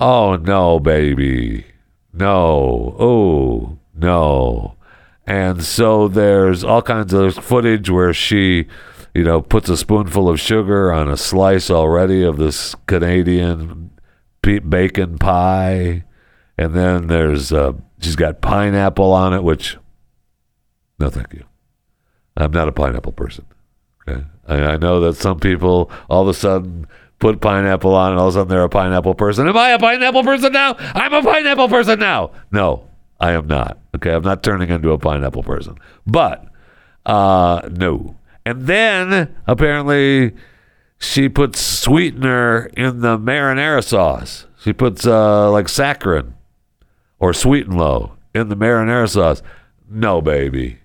Oh 0.00 0.36
no, 0.36 0.78
baby. 0.80 1.66
No. 2.12 2.96
Oh, 2.98 3.78
no. 3.94 4.74
And 5.28 5.62
so 5.62 6.08
there's 6.08 6.64
all 6.64 6.80
kinds 6.80 7.12
of 7.12 7.34
footage 7.34 7.90
where 7.90 8.14
she, 8.14 8.66
you 9.14 9.24
know, 9.24 9.42
puts 9.42 9.68
a 9.68 9.76
spoonful 9.76 10.26
of 10.26 10.40
sugar 10.40 10.90
on 10.90 11.10
a 11.10 11.18
slice 11.18 11.70
already 11.70 12.24
of 12.24 12.38
this 12.38 12.74
Canadian 12.86 13.90
bacon 14.40 15.18
pie. 15.18 16.04
And 16.56 16.74
then 16.74 17.08
there's, 17.08 17.52
uh, 17.52 17.72
she's 18.00 18.16
got 18.16 18.40
pineapple 18.40 19.12
on 19.12 19.34
it, 19.34 19.44
which, 19.44 19.76
no, 20.98 21.10
thank 21.10 21.34
you. 21.34 21.44
I'm 22.34 22.52
not 22.52 22.68
a 22.68 22.72
pineapple 22.72 23.12
person. 23.12 23.44
Okay. 24.08 24.24
I, 24.46 24.54
I 24.54 24.76
know 24.78 25.00
that 25.00 25.16
some 25.16 25.40
people 25.40 25.90
all 26.08 26.22
of 26.22 26.28
a 26.28 26.34
sudden 26.34 26.86
put 27.18 27.42
pineapple 27.42 27.94
on 27.94 28.12
and 28.12 28.18
all 28.18 28.28
of 28.28 28.34
a 28.34 28.38
sudden 28.38 28.48
they're 28.48 28.64
a 28.64 28.70
pineapple 28.70 29.14
person. 29.14 29.46
Am 29.46 29.58
I 29.58 29.72
a 29.72 29.78
pineapple 29.78 30.22
person 30.22 30.54
now? 30.54 30.74
I'm 30.78 31.12
a 31.12 31.22
pineapple 31.22 31.68
person 31.68 31.98
now. 31.98 32.30
No, 32.50 32.87
I 33.20 33.32
am 33.32 33.46
not. 33.46 33.78
Okay. 33.96 34.12
I'm 34.12 34.22
not 34.22 34.42
turning 34.42 34.68
into 34.70 34.92
a 34.92 34.98
pineapple 34.98 35.42
person. 35.42 35.76
But 36.06 36.46
uh 37.06 37.68
no. 37.70 38.16
And 38.46 38.62
then 38.66 39.34
apparently 39.46 40.34
she 40.98 41.28
puts 41.28 41.60
sweetener 41.60 42.66
in 42.76 43.00
the 43.00 43.18
marinara 43.18 43.82
sauce. 43.84 44.46
She 44.62 44.72
puts 44.72 45.06
uh 45.06 45.50
like 45.50 45.66
saccharin 45.66 46.32
or 47.18 47.32
sweet 47.32 47.66
and 47.66 47.76
low 47.78 48.12
in 48.34 48.48
the 48.48 48.56
marinara 48.56 49.08
sauce. 49.08 49.42
No, 49.90 50.20
baby. 50.20 50.78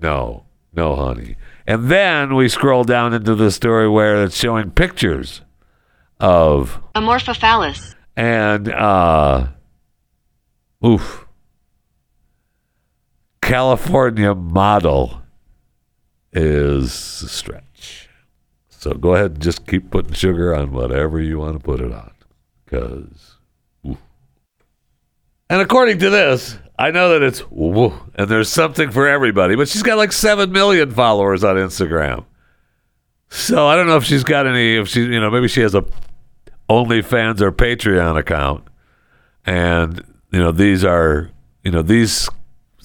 No. 0.00 0.44
No, 0.76 0.96
honey. 0.96 1.36
And 1.66 1.88
then 1.88 2.34
we 2.34 2.48
scroll 2.48 2.84
down 2.84 3.14
into 3.14 3.34
the 3.34 3.50
story 3.50 3.88
where 3.88 4.24
it's 4.24 4.36
showing 4.36 4.70
pictures 4.72 5.40
of 6.20 6.80
Amorphophallus. 6.94 7.94
and 8.16 8.68
uh 8.68 9.46
oof 10.84 11.23
California 13.44 14.34
model 14.34 15.20
is 16.32 16.90
a 17.22 17.28
stretch. 17.28 18.08
So 18.70 18.94
go 18.94 19.14
ahead 19.14 19.32
and 19.32 19.42
just 19.42 19.66
keep 19.66 19.90
putting 19.90 20.14
sugar 20.14 20.54
on 20.54 20.72
whatever 20.72 21.20
you 21.20 21.38
want 21.38 21.54
to 21.54 21.60
put 21.60 21.80
it 21.80 21.92
on. 21.92 22.10
Because. 22.64 23.36
And 23.84 25.60
according 25.60 25.98
to 25.98 26.08
this, 26.08 26.58
I 26.78 26.90
know 26.90 27.10
that 27.10 27.22
it's 27.22 27.42
woo, 27.50 27.92
and 28.14 28.30
there's 28.30 28.48
something 28.48 28.90
for 28.90 29.06
everybody, 29.06 29.56
but 29.56 29.68
she's 29.68 29.82
got 29.82 29.98
like 29.98 30.12
7 30.12 30.50
million 30.50 30.90
followers 30.90 31.44
on 31.44 31.56
Instagram. 31.56 32.24
So 33.28 33.66
I 33.66 33.76
don't 33.76 33.86
know 33.86 33.96
if 33.96 34.04
she's 34.04 34.24
got 34.24 34.46
any, 34.46 34.76
if 34.76 34.88
she, 34.88 35.02
you 35.02 35.20
know, 35.20 35.30
maybe 35.30 35.48
she 35.48 35.60
has 35.60 35.74
a 35.74 35.84
OnlyFans 36.70 37.42
or 37.42 37.52
Patreon 37.52 38.18
account. 38.18 38.64
And, 39.44 40.02
you 40.32 40.38
know, 40.38 40.50
these 40.50 40.82
are, 40.82 41.30
you 41.62 41.70
know, 41.70 41.82
these 41.82 42.26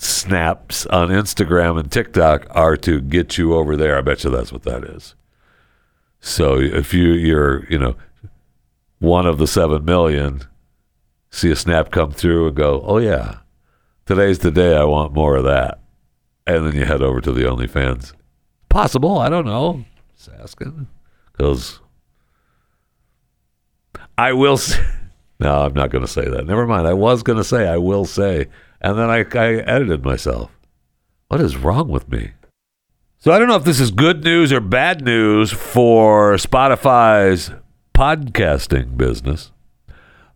snaps 0.01 0.85
on 0.88 1.09
Instagram 1.09 1.79
and 1.79 1.91
TikTok 1.91 2.47
are 2.51 2.77
to 2.77 3.01
get 3.01 3.38
you 3.38 3.53
over 3.55 3.75
there. 3.75 3.97
I 3.97 4.01
bet 4.01 4.23
you 4.23 4.29
that's 4.29 4.51
what 4.51 4.63
that 4.63 4.83
is. 4.83 5.15
So 6.21 6.59
if 6.59 6.93
you, 6.93 7.12
you're, 7.12 7.65
you 7.69 7.79
know, 7.79 7.95
one 8.99 9.25
of 9.25 9.38
the 9.38 9.47
7 9.47 9.83
million, 9.83 10.43
see 11.29 11.51
a 11.51 11.55
snap 11.55 11.91
come 11.91 12.12
through 12.12 12.47
and 12.47 12.55
go, 12.55 12.81
oh, 12.85 12.97
yeah, 12.97 13.38
today's 14.05 14.39
the 14.39 14.51
day 14.51 14.75
I 14.75 14.83
want 14.83 15.13
more 15.13 15.35
of 15.35 15.43
that. 15.45 15.79
And 16.45 16.65
then 16.65 16.75
you 16.75 16.85
head 16.85 17.01
over 17.01 17.21
to 17.21 17.31
the 17.31 17.43
OnlyFans. 17.43 18.13
Possible. 18.69 19.17
I 19.17 19.29
don't 19.29 19.45
know. 19.45 19.85
Just 20.15 20.29
asking. 20.41 20.88
Because 21.31 21.79
I 24.17 24.33
will 24.33 24.57
say, 24.57 24.83
no, 25.39 25.62
I'm 25.62 25.73
not 25.73 25.91
going 25.91 26.05
to 26.05 26.12
say 26.12 26.27
that. 26.27 26.45
Never 26.45 26.65
mind. 26.65 26.88
I 26.88 26.93
was 26.93 27.23
going 27.23 27.38
to 27.38 27.43
say, 27.43 27.67
I 27.67 27.77
will 27.77 28.05
say. 28.05 28.47
And 28.81 28.97
then 28.97 29.09
I, 29.09 29.19
I 29.19 29.55
edited 29.55 30.03
myself. 30.03 30.51
What 31.27 31.41
is 31.41 31.57
wrong 31.57 31.89
with 31.89 32.09
me? 32.09 32.31
So 33.17 33.31
I 33.33 33.39
don't 33.39 33.49
know 33.49 33.57
if 33.57 33.65
this 33.65 33.81
is 33.81 33.91
good 33.91 34.23
news 34.23 34.53
or 34.53 34.61
bad 34.61 35.03
news 35.03 35.51
for 35.51 36.35
Spotify's 36.35 37.51
podcasting 37.93 38.95
business, 38.95 39.51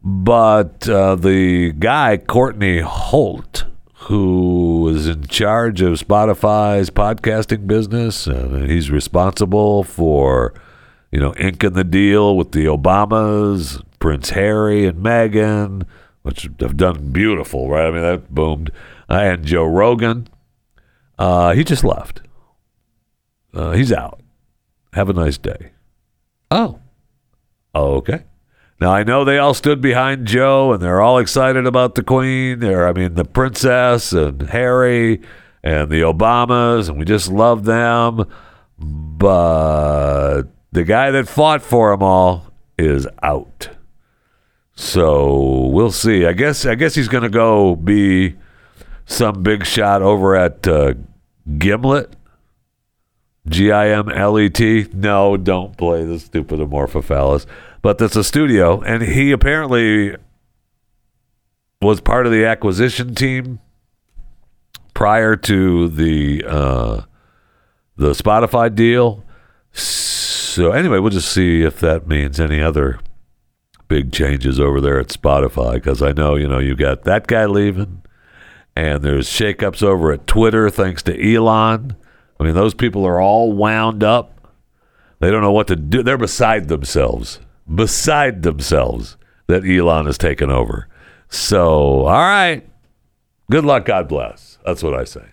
but 0.03 0.89
uh, 0.89 1.15
the 1.15 1.71
guy, 1.71 2.17
Courtney 2.17 2.82
Holt, 2.82 3.63
who 3.93 4.89
is 4.89 5.08
in 5.08 5.27
charge 5.27 5.82
of 5.82 5.93
Spotify's 5.93 6.89
podcasting 6.89 7.67
business, 7.67 8.27
and 8.27 8.69
he's 8.69 8.91
responsible 8.91 9.86
for, 9.86 10.53
you 11.10 11.21
know, 11.21 11.34
inking 11.36 11.71
the 11.71 11.86
deal 11.86 12.36
with 12.36 12.51
the 12.51 12.65
Obamas, 12.65 13.82
Prince 13.99 14.32
Harry 14.32 14.86
and 14.86 15.01
Meghan, 15.01 15.86
which 16.23 16.49
have 16.59 16.77
done 16.77 17.12
beautiful, 17.12 17.69
right? 17.69 17.88
I 17.88 17.91
mean, 17.91 18.01
that 18.01 18.33
boomed. 18.33 18.71
Uh, 19.09 19.13
and 19.13 19.45
Joe 19.45 19.65
Rogan, 19.65 20.27
uh, 21.19 21.53
he 21.53 21.63
just 21.63 21.83
left. 21.83 22.21
Uh, 23.53 23.71
he's 23.71 23.91
out. 23.91 24.21
Have 24.93 25.09
a 25.09 25.13
nice 25.13 25.38
day. 25.38 25.71
Oh. 26.49 26.79
Okay. 27.75 28.23
Now 28.79 28.91
I 28.91 29.03
know 29.03 29.23
they 29.23 29.38
all 29.38 29.53
stood 29.53 29.81
behind 29.81 30.27
Joe 30.27 30.73
and 30.73 30.81
they're 30.81 31.01
all 31.01 31.17
excited 31.17 31.65
about 31.65 31.95
the 31.95 32.03
Queen. 32.03 32.59
They're, 32.59 32.88
I 32.88 32.93
mean, 32.93 33.13
the 33.13 33.25
princess 33.25 34.13
and 34.13 34.41
Harry 34.49 35.21
and 35.63 35.89
the 35.89 36.01
Obamas, 36.01 36.89
and 36.89 36.99
we 36.99 37.05
just 37.05 37.31
love 37.31 37.63
them. 37.63 38.25
But 38.77 40.43
the 40.71 40.83
guy 40.83 41.12
that 41.12 41.27
fought 41.27 41.62
for 41.62 41.91
them 41.91 42.03
all 42.03 42.51
is 42.77 43.07
out. 43.21 43.69
So 44.75 45.67
we'll 45.67 45.91
see. 45.91 46.25
I 46.25 46.33
guess 46.33 46.65
I 46.65 46.75
guess 46.75 46.95
he's 46.95 47.07
going 47.07 47.23
to 47.23 47.29
go 47.29 47.75
be 47.75 48.36
some 49.05 49.43
big 49.43 49.65
shot 49.65 50.01
over 50.01 50.36
at 50.36 50.67
uh, 50.67 50.93
Gimlet. 51.57 52.15
G 53.47 53.71
I 53.71 53.89
M 53.89 54.09
L 54.09 54.39
E 54.39 54.49
T. 54.49 54.88
No, 54.93 55.36
don't 55.36 55.77
play 55.77 56.05
the 56.05 56.19
stupid 56.19 56.59
Amorphophallus. 56.59 57.45
But 57.81 57.97
that's 57.97 58.15
a 58.15 58.23
studio, 58.23 58.81
and 58.81 59.03
he 59.03 59.31
apparently 59.31 60.15
was 61.81 61.99
part 61.99 62.25
of 62.25 62.31
the 62.31 62.45
acquisition 62.45 63.13
team 63.13 63.59
prior 64.93 65.36
to 65.36 65.89
the 65.89 66.45
uh, 66.47 67.01
the 67.97 68.12
Spotify 68.12 68.73
deal. 68.73 69.25
So 69.73 70.71
anyway, 70.71 70.99
we'll 70.99 71.09
just 71.09 71.31
see 71.31 71.63
if 71.63 71.81
that 71.81 72.07
means 72.07 72.39
any 72.39 72.62
other 72.62 72.99
big 73.93 74.12
changes 74.12 74.60
over 74.60 74.82
there 74.82 74.99
at 74.99 75.10
Spotify 75.10 75.73
because 75.73 76.01
I 76.01 76.13
know 76.13 76.34
you 76.34 76.47
know 76.47 76.58
you 76.58 76.75
got 76.75 77.03
that 77.03 77.27
guy 77.27 77.45
leaving, 77.45 78.01
and 78.75 79.03
there's 79.03 79.29
shakeups 79.29 79.84
over 79.84 80.12
at 80.12 80.25
Twitter 80.25 80.71
thanks 80.71 81.03
to 81.03 81.36
Elon. 81.36 81.95
I 82.39 82.43
mean, 82.43 82.56
those 82.56 82.73
people 82.73 83.06
are 83.06 83.21
all 83.21 83.53
wound 83.53 84.03
up. 84.03 84.49
They 85.19 85.29
don't 85.29 85.43
know 85.43 85.51
what 85.51 85.67
to 85.67 85.75
do. 85.75 86.01
They're 86.01 86.17
beside 86.17 86.69
themselves, 86.69 87.39
beside 87.71 88.41
themselves 88.41 89.15
that 89.45 89.63
Elon 89.63 90.08
has 90.08 90.17
taken 90.17 90.49
over. 90.49 90.88
So, 91.29 92.08
all 92.08 92.08
right. 92.08 92.67
Good 93.51 93.63
luck. 93.63 93.86
God 93.86 94.08
bless. 94.08 94.58
That's 94.65 94.82
what 94.82 94.95
I 94.95 95.03
say. 95.03 95.33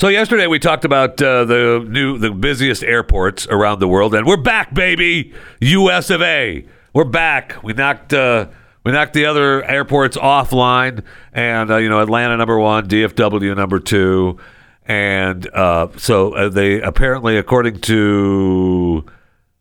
So 0.00 0.08
yesterday 0.08 0.46
we 0.46 0.58
talked 0.58 0.86
about 0.86 1.20
uh, 1.20 1.44
the 1.44 1.84
new, 1.86 2.16
the 2.16 2.30
busiest 2.30 2.82
airports 2.82 3.46
around 3.48 3.80
the 3.80 3.86
world, 3.86 4.14
and 4.14 4.26
we're 4.26 4.38
back, 4.38 4.72
baby. 4.72 5.34
U.S. 5.60 6.08
of 6.08 6.22
A. 6.22 6.64
We're 6.94 7.04
back. 7.04 7.62
We 7.62 7.74
knocked 7.74 8.14
uh, 8.14 8.48
we 8.82 8.92
knocked 8.92 9.12
the 9.12 9.26
other 9.26 9.62
airports 9.62 10.16
offline, 10.16 11.04
and 11.34 11.70
uh, 11.70 11.76
you 11.76 11.90
know 11.90 12.00
Atlanta 12.00 12.38
number 12.38 12.58
one, 12.58 12.88
DFW 12.88 13.54
number 13.54 13.78
two, 13.78 14.38
and 14.86 15.46
uh, 15.50 15.88
so 15.98 16.32
uh, 16.32 16.48
they 16.48 16.80
apparently, 16.80 17.36
according 17.36 17.82
to 17.82 19.04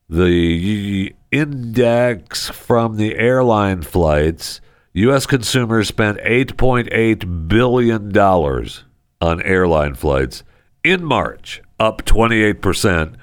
the 0.07 1.13
index 1.31 2.47
from 2.47 2.95
the 2.95 3.17
airline 3.17 3.81
flights, 3.81 4.61
U.S. 4.93 5.25
consumers 5.25 5.89
spent 5.89 6.17
eight 6.21 6.55
point 6.55 6.87
eight 6.93 7.49
billion 7.49 8.13
dollars 8.13 8.85
on 9.21 9.41
airline 9.41 9.95
flights 9.95 10.43
in 10.83 11.03
March, 11.03 11.61
up 11.79 12.03
28% 12.03 13.15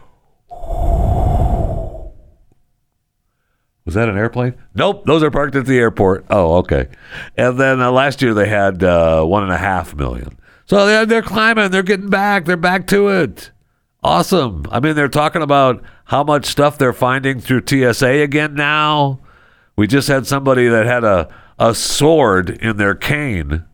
was 3.84 3.94
that 3.94 4.09
an 4.09 4.16
airplane? 4.16 4.55
Nope. 4.74 5.05
Those 5.05 5.22
are 5.22 5.30
parked 5.30 5.55
at 5.55 5.66
the 5.66 5.78
airport. 5.78 6.24
Oh, 6.30 6.57
okay. 6.59 6.88
And 7.36 7.61
then 7.61 7.82
uh, 7.82 7.90
last 7.90 8.22
year 8.22 8.32
they 8.32 8.49
had 8.49 8.82
uh, 8.82 9.24
one 9.24 9.42
and 9.42 9.53
a 9.53 9.59
half 9.59 9.94
million. 9.94 10.38
So 10.64 10.86
they're, 10.86 11.05
they're 11.05 11.22
climbing. 11.22 11.70
They're 11.70 11.82
getting 11.82 12.09
back. 12.09 12.46
They're 12.46 12.57
back 12.57 12.86
to 12.88 13.09
it. 13.09 13.51
Awesome. 14.03 14.64
I 14.70 14.80
mean, 14.80 14.94
they're 14.94 15.09
talking 15.09 15.42
about 15.42 15.82
how 16.05 16.22
much 16.22 16.46
stuff 16.46 16.78
they're 16.78 16.92
finding 16.92 17.40
through 17.40 17.62
TSA 17.66 18.22
again 18.22 18.55
now. 18.55 19.20
We 19.76 19.86
just 19.86 20.09
had 20.09 20.26
somebody 20.26 20.68
that 20.68 20.86
had 20.86 21.05
a, 21.05 21.28
a 21.59 21.74
sword 21.74 22.51
in 22.51 22.76
their 22.76 22.94
cane 22.94 23.64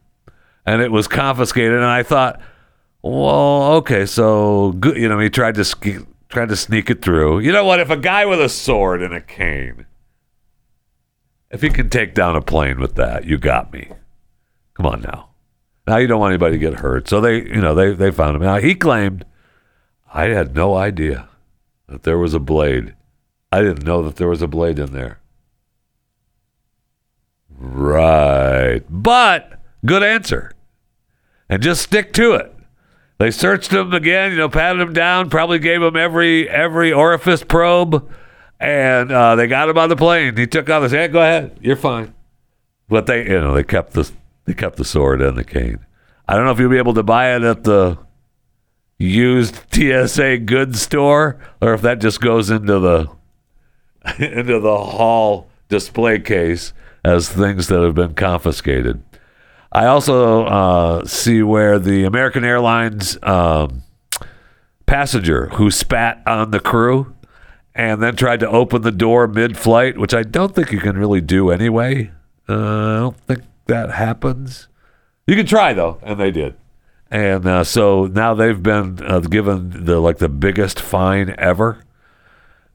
and 0.66 0.82
it 0.82 0.90
was 0.90 1.08
confiscated. 1.08 1.74
And 1.74 1.84
I 1.84 2.02
thought, 2.02 2.40
well, 3.02 3.72
okay, 3.74 4.06
so 4.06 4.72
good. 4.72 4.96
You 4.96 5.08
know, 5.08 5.18
he 5.18 5.28
tried 5.28 5.56
to 5.56 5.64
sk- 5.64 6.06
tried 6.28 6.48
to 6.48 6.56
sneak 6.56 6.90
it 6.90 7.02
through. 7.02 7.40
You 7.40 7.52
know 7.52 7.64
what? 7.64 7.80
If 7.80 7.90
a 7.90 7.96
guy 7.96 8.24
with 8.24 8.40
a 8.40 8.48
sword 8.48 9.02
and 9.02 9.14
a 9.14 9.20
cane, 9.20 9.86
if 11.50 11.60
he 11.60 11.68
can 11.68 11.90
take 11.90 12.14
down 12.14 12.34
a 12.34 12.40
plane 12.40 12.80
with 12.80 12.94
that, 12.96 13.24
you 13.24 13.36
got 13.38 13.72
me. 13.72 13.90
Come 14.74 14.86
on 14.86 15.02
now. 15.02 15.30
Now 15.86 15.98
you 15.98 16.06
don't 16.06 16.18
want 16.18 16.32
anybody 16.32 16.52
to 16.52 16.58
get 16.58 16.80
hurt. 16.80 17.08
So 17.08 17.20
they, 17.20 17.42
you 17.42 17.60
know, 17.60 17.74
they 17.74 17.92
they 17.92 18.10
found 18.10 18.36
him. 18.36 18.42
Now 18.42 18.56
he 18.56 18.74
claimed 18.74 19.24
I 20.14 20.26
had 20.28 20.54
no 20.54 20.76
idea 20.76 21.28
that 21.88 22.04
there 22.04 22.16
was 22.16 22.34
a 22.34 22.38
blade. 22.38 22.94
I 23.50 23.60
didn't 23.60 23.84
know 23.84 24.00
that 24.02 24.14
there 24.14 24.28
was 24.28 24.42
a 24.42 24.46
blade 24.46 24.78
in 24.78 24.92
there. 24.92 25.18
Right. 27.50 28.82
But 28.88 29.60
good 29.84 30.04
answer. 30.04 30.52
And 31.48 31.60
just 31.60 31.82
stick 31.82 32.12
to 32.14 32.34
it. 32.34 32.54
They 33.18 33.32
searched 33.32 33.72
him 33.72 33.92
again, 33.92 34.30
you 34.30 34.38
know, 34.38 34.48
patted 34.48 34.80
him 34.80 34.92
down, 34.92 35.30
probably 35.30 35.58
gave 35.58 35.82
him 35.82 35.96
every 35.96 36.48
every 36.48 36.92
orifice 36.92 37.44
probe, 37.44 38.08
and 38.58 39.10
uh, 39.12 39.36
they 39.36 39.46
got 39.46 39.68
him 39.68 39.78
on 39.78 39.88
the 39.88 39.96
plane. 39.96 40.36
He 40.36 40.46
took 40.46 40.68
off 40.68 40.82
his 40.82 40.92
hand. 40.92 41.12
Go 41.12 41.20
ahead, 41.20 41.58
you're 41.60 41.76
fine. 41.76 42.12
But 42.88 43.06
they, 43.06 43.22
you 43.24 43.40
know, 43.40 43.54
they 43.54 43.62
kept 43.62 43.92
the 43.92 44.10
they 44.46 44.54
kept 44.54 44.76
the 44.76 44.84
sword 44.84 45.22
and 45.22 45.38
the 45.38 45.44
cane. 45.44 45.78
I 46.26 46.34
don't 46.34 46.44
know 46.44 46.50
if 46.50 46.58
you'll 46.58 46.70
be 46.70 46.78
able 46.78 46.94
to 46.94 47.02
buy 47.02 47.36
it 47.36 47.42
at 47.42 47.64
the 47.64 47.98
used 49.04 49.60
TSA 49.72 50.38
goods 50.38 50.82
store, 50.82 51.38
or 51.60 51.74
if 51.74 51.82
that 51.82 52.00
just 52.00 52.20
goes 52.20 52.50
into 52.50 52.78
the 52.78 53.08
into 54.18 54.60
the 54.60 54.76
hall 54.76 55.48
display 55.68 56.18
case 56.18 56.72
as 57.04 57.28
things 57.28 57.68
that 57.68 57.82
have 57.82 57.94
been 57.94 58.14
confiscated. 58.14 59.02
I 59.72 59.86
also 59.86 60.44
uh, 60.44 61.04
see 61.04 61.42
where 61.42 61.78
the 61.78 62.04
American 62.04 62.44
Airlines 62.44 63.18
um, 63.22 63.82
passenger 64.86 65.48
who 65.54 65.70
spat 65.70 66.22
on 66.26 66.52
the 66.52 66.60
crew 66.60 67.14
and 67.74 68.00
then 68.00 68.14
tried 68.14 68.40
to 68.40 68.48
open 68.48 68.82
the 68.82 68.92
door 68.92 69.26
mid-flight, 69.26 69.98
which 69.98 70.14
I 70.14 70.22
don't 70.22 70.54
think 70.54 70.70
you 70.70 70.78
can 70.78 70.96
really 70.96 71.20
do 71.20 71.50
anyway. 71.50 72.12
Uh, 72.48 72.54
I 72.54 72.96
don't 72.98 73.20
think 73.22 73.40
that 73.66 73.90
happens. 73.90 74.68
You 75.26 75.34
can 75.34 75.46
try 75.46 75.72
though, 75.72 75.98
and 76.02 76.20
they 76.20 76.30
did. 76.30 76.54
And 77.10 77.46
uh, 77.46 77.64
so 77.64 78.06
now 78.06 78.34
they've 78.34 78.62
been 78.62 78.98
uh, 79.04 79.20
given 79.20 79.84
the 79.84 80.00
like 80.00 80.18
the 80.18 80.28
biggest 80.28 80.80
fine 80.80 81.34
ever. 81.38 81.84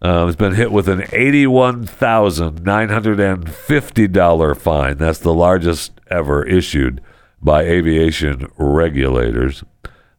Uh, 0.02 0.26
it's 0.28 0.38
been 0.38 0.54
hit 0.56 0.72
with 0.72 0.88
an 0.88 1.04
eighty-one 1.12 1.86
thousand 1.86 2.64
nine 2.64 2.88
hundred 2.88 3.20
and 3.20 3.54
fifty 3.54 4.08
dollar 4.08 4.56
fine. 4.56 4.98
That's 4.98 5.20
the 5.20 5.34
largest 5.34 6.00
ever 6.08 6.46
issued 6.46 7.02
by 7.42 7.64
aviation 7.64 8.50
regulators. 8.58 9.64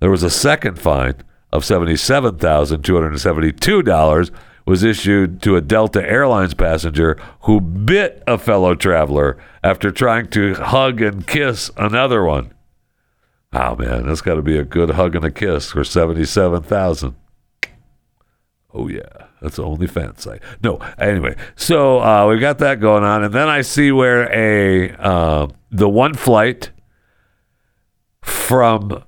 There 0.00 0.10
was 0.10 0.22
a 0.22 0.28
second 0.28 0.78
fine 0.78 1.14
of 1.50 1.64
seventy-seven 1.64 2.36
thousand 2.36 2.82
two 2.82 2.94
hundred 2.94 3.12
and 3.12 3.20
seventy-two 3.20 3.82
dollars 3.82 4.30
was 4.66 4.84
issued 4.84 5.40
to 5.42 5.56
a 5.56 5.62
Delta 5.62 6.06
Airlines 6.06 6.52
passenger 6.52 7.18
who 7.42 7.60
bit 7.60 8.22
a 8.26 8.36
fellow 8.36 8.74
traveler 8.74 9.38
after 9.64 9.90
trying 9.90 10.28
to 10.28 10.54
hug 10.54 11.00
and 11.00 11.26
kiss 11.26 11.70
another 11.78 12.22
one. 12.22 12.52
Oh 13.52 13.74
man, 13.74 14.06
that's 14.06 14.20
got 14.20 14.34
to 14.34 14.42
be 14.42 14.56
a 14.56 14.64
good 14.64 14.90
hug 14.90 15.16
and 15.16 15.24
a 15.24 15.30
kiss 15.30 15.72
for 15.72 15.82
seventy-seven 15.82 16.62
thousand. 16.62 17.16
Oh 18.72 18.86
yeah, 18.88 19.26
that's 19.42 19.56
the 19.56 19.64
only 19.64 19.88
fan 19.88 20.16
site. 20.18 20.40
No, 20.62 20.78
anyway, 20.96 21.34
so 21.56 22.00
uh, 22.00 22.28
we 22.28 22.38
got 22.38 22.58
that 22.58 22.78
going 22.78 23.02
on, 23.02 23.24
and 23.24 23.34
then 23.34 23.48
I 23.48 23.62
see 23.62 23.90
where 23.90 24.32
a 24.32 24.92
uh, 24.92 25.48
the 25.72 25.88
one 25.88 26.14
flight 26.14 26.70
from 28.22 29.02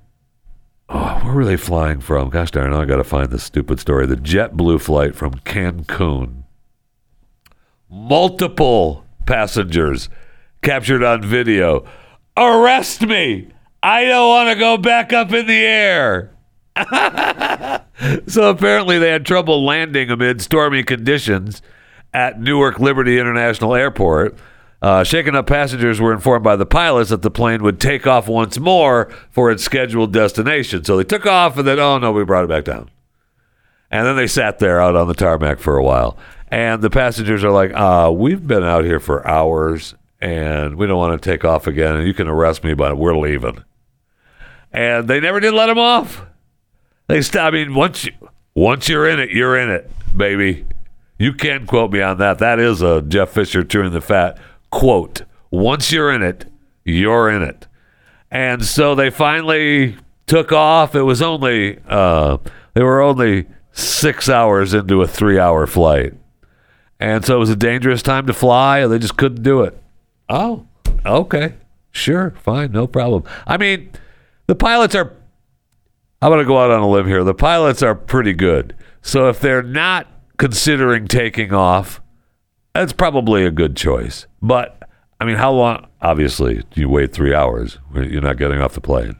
oh, 0.89 1.19
where 1.23 1.33
were 1.33 1.45
they 1.45 1.55
flying 1.55 2.01
from? 2.01 2.29
Gosh 2.29 2.51
darn, 2.51 2.73
I 2.73 2.83
got 2.83 2.97
to 2.97 3.05
find 3.05 3.29
this 3.29 3.45
stupid 3.45 3.79
story. 3.79 4.05
The 4.05 4.17
JetBlue 4.17 4.81
flight 4.81 5.15
from 5.15 5.35
Cancun. 5.35 6.43
Multiple 7.89 9.05
passengers 9.25 10.09
captured 10.61 11.03
on 11.03 11.21
video. 11.21 11.85
Arrest 12.35 13.03
me! 13.03 13.52
I 13.85 14.05
don't 14.05 14.29
want 14.29 14.49
to 14.49 14.55
go 14.55 14.77
back 14.77 15.11
up 15.11 15.33
in 15.33 15.45
the 15.45 15.53
air. 15.53 16.31
so 18.27 18.49
apparently 18.49 18.97
they 18.97 19.09
had 19.09 19.25
trouble 19.25 19.65
landing 19.65 20.09
amid 20.09 20.41
stormy 20.41 20.83
conditions 20.83 21.61
at 22.13 22.39
Newark 22.39 22.79
Liberty 22.79 23.19
International 23.19 23.75
Airport. 23.75 24.37
Uh, 24.81 25.03
shaken 25.03 25.35
up 25.35 25.47
passengers 25.47 25.99
were 25.99 26.13
informed 26.13 26.45
by 26.45 26.55
the 26.55 26.65
pilots 26.65 27.09
that 27.09 27.23
the 27.23 27.29
plane 27.29 27.61
would 27.61 27.81
take 27.81 28.07
off 28.07 28.29
once 28.29 28.57
more 28.57 29.11
for 29.29 29.51
its 29.51 29.63
scheduled 29.63 30.13
destination. 30.13 30.85
So 30.85 30.95
they 30.95 31.03
took 31.03 31.25
off 31.25 31.57
and 31.57 31.67
then, 31.67 31.77
oh 31.77 31.97
no, 31.97 32.13
we 32.13 32.23
brought 32.23 32.45
it 32.45 32.49
back 32.49 32.63
down. 32.63 32.89
And 33.91 34.07
then 34.07 34.15
they 34.15 34.27
sat 34.27 34.59
there 34.59 34.79
out 34.79 34.95
on 34.95 35.09
the 35.09 35.13
tarmac 35.13 35.59
for 35.59 35.75
a 35.75 35.83
while. 35.83 36.17
And 36.49 36.81
the 36.81 36.89
passengers 36.89 37.43
are 37.43 37.51
like, 37.51 37.73
uh, 37.73 38.13
we've 38.15 38.47
been 38.47 38.63
out 38.63 38.85
here 38.85 39.01
for 39.01 39.27
hours 39.27 39.93
and 40.21 40.77
we 40.77 40.87
don't 40.87 40.97
want 40.97 41.21
to 41.21 41.29
take 41.31 41.43
off 41.43 41.67
again. 41.67 41.97
And 41.97 42.07
you 42.07 42.13
can 42.13 42.29
arrest 42.29 42.63
me, 42.63 42.73
but 42.73 42.97
we're 42.97 43.17
leaving. 43.17 43.61
And 44.73 45.07
they 45.07 45.19
never 45.19 45.39
did 45.39 45.53
let 45.53 45.69
him 45.69 45.77
off. 45.77 46.25
They 47.07 47.21
st- 47.21 47.43
I 47.43 47.51
mean, 47.51 47.75
once 47.75 48.05
you, 48.05 48.11
once 48.55 48.89
you're 48.89 49.07
in 49.07 49.19
it, 49.19 49.29
you're 49.29 49.57
in 49.57 49.69
it, 49.69 49.91
baby. 50.15 50.65
You 51.19 51.33
can 51.33 51.67
quote 51.67 51.91
me 51.91 52.01
on 52.01 52.17
that. 52.17 52.39
That 52.39 52.59
is 52.59 52.81
a 52.81 53.01
Jeff 53.01 53.29
Fisher 53.29 53.63
chewing 53.63 53.91
the 53.91 54.01
fat 54.01 54.37
quote. 54.71 55.21
Once 55.51 55.91
you're 55.91 56.11
in 56.11 56.23
it, 56.23 56.45
you're 56.83 57.29
in 57.29 57.43
it. 57.43 57.67
And 58.31 58.65
so 58.65 58.95
they 58.95 59.11
finally 59.11 59.95
took 60.25 60.51
off. 60.51 60.95
It 60.95 61.03
was 61.03 61.21
only 61.21 61.79
uh, 61.87 62.37
they 62.73 62.81
were 62.81 63.01
only 63.01 63.45
six 63.71 64.27
hours 64.27 64.73
into 64.73 65.01
a 65.03 65.07
three-hour 65.07 65.67
flight, 65.67 66.13
and 66.99 67.23
so 67.23 67.35
it 67.35 67.39
was 67.39 67.51
a 67.51 67.55
dangerous 67.55 68.01
time 68.01 68.25
to 68.25 68.33
fly. 68.33 68.79
And 68.79 68.91
they 68.91 68.97
just 68.97 69.17
couldn't 69.17 69.43
do 69.43 69.61
it. 69.61 69.79
Oh, 70.29 70.65
okay, 71.05 71.53
sure, 71.91 72.33
fine, 72.41 72.71
no 72.71 72.87
problem. 72.87 73.23
I 73.45 73.57
mean, 73.57 73.91
the 74.47 74.55
pilots 74.55 74.95
are 74.95 75.13
I'm 76.23 76.29
going 76.29 76.39
to 76.39 76.47
go 76.47 76.57
out 76.57 76.71
on 76.71 76.79
a 76.79 76.89
limb 76.89 77.05
here. 77.05 77.21
The 77.25 77.33
pilots 77.33 77.83
are 77.83 77.93
pretty 77.93 78.31
good. 78.31 78.77
So 79.01 79.27
if 79.27 79.41
they're 79.41 79.61
not 79.61 80.07
considering 80.37 81.05
taking 81.05 81.53
off, 81.53 82.01
that's 82.73 82.93
probably 82.93 83.45
a 83.45 83.51
good 83.51 83.75
choice. 83.75 84.25
But 84.41 84.89
I 85.19 85.25
mean, 85.25 85.35
how 85.35 85.51
long? 85.51 85.87
Obviously, 86.01 86.63
you 86.75 86.87
wait 86.87 87.11
three 87.11 87.33
hours. 87.33 87.77
You're 87.93 88.21
not 88.21 88.37
getting 88.37 88.61
off 88.61 88.73
the 88.73 88.79
plane. 88.79 89.17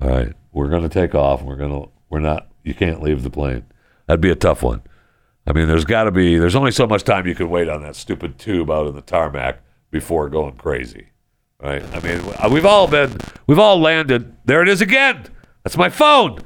All 0.00 0.10
right, 0.10 0.32
we're 0.52 0.68
going 0.68 0.82
to 0.82 0.88
take 0.88 1.12
off. 1.12 1.42
We're 1.42 1.56
going 1.56 1.72
to. 1.72 1.90
We're 2.08 2.20
not. 2.20 2.48
You 2.62 2.72
can't 2.72 3.02
leave 3.02 3.24
the 3.24 3.30
plane. 3.30 3.64
That'd 4.06 4.20
be 4.20 4.30
a 4.30 4.36
tough 4.36 4.62
one. 4.62 4.82
I 5.44 5.52
mean, 5.52 5.66
there's 5.66 5.84
got 5.84 6.04
to 6.04 6.12
be. 6.12 6.38
There's 6.38 6.54
only 6.54 6.70
so 6.70 6.86
much 6.86 7.02
time 7.02 7.26
you 7.26 7.34
can 7.34 7.50
wait 7.50 7.68
on 7.68 7.82
that 7.82 7.96
stupid 7.96 8.38
tube 8.38 8.70
out 8.70 8.86
in 8.86 8.94
the 8.94 9.02
tarmac 9.02 9.60
before 9.90 10.28
going 10.28 10.54
crazy. 10.54 11.08
Right? 11.60 11.82
I 11.92 11.98
mean, 12.00 12.20
uh, 12.38 12.48
we've 12.52 12.64
all 12.64 12.86
been. 12.86 13.16
We've 13.48 13.58
all 13.58 13.80
landed. 13.80 14.32
There 14.44 14.62
it 14.62 14.68
is 14.68 14.80
again. 14.80 15.24
That's 15.64 15.76
my 15.76 15.88
phone. 15.88 16.38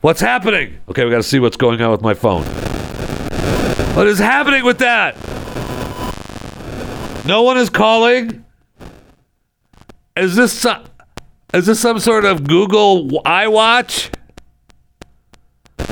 What's 0.00 0.22
happening? 0.22 0.78
Okay, 0.88 1.04
we 1.04 1.10
got 1.10 1.18
to 1.18 1.22
see 1.22 1.38
what's 1.38 1.58
going 1.58 1.82
on 1.82 1.90
with 1.90 2.00
my 2.00 2.14
phone. 2.14 2.44
What 3.94 4.06
is 4.06 4.18
happening 4.18 4.64
with 4.64 4.78
that? 4.78 5.16
No 7.26 7.42
one 7.42 7.58
is 7.58 7.68
calling. 7.68 8.42
Is 10.16 10.34
this 10.34 10.52
some, 10.52 10.84
is 11.52 11.66
this 11.66 11.78
some 11.78 11.98
sort 12.00 12.24
of 12.24 12.44
Google 12.46 13.08
iWatch? 13.26 14.14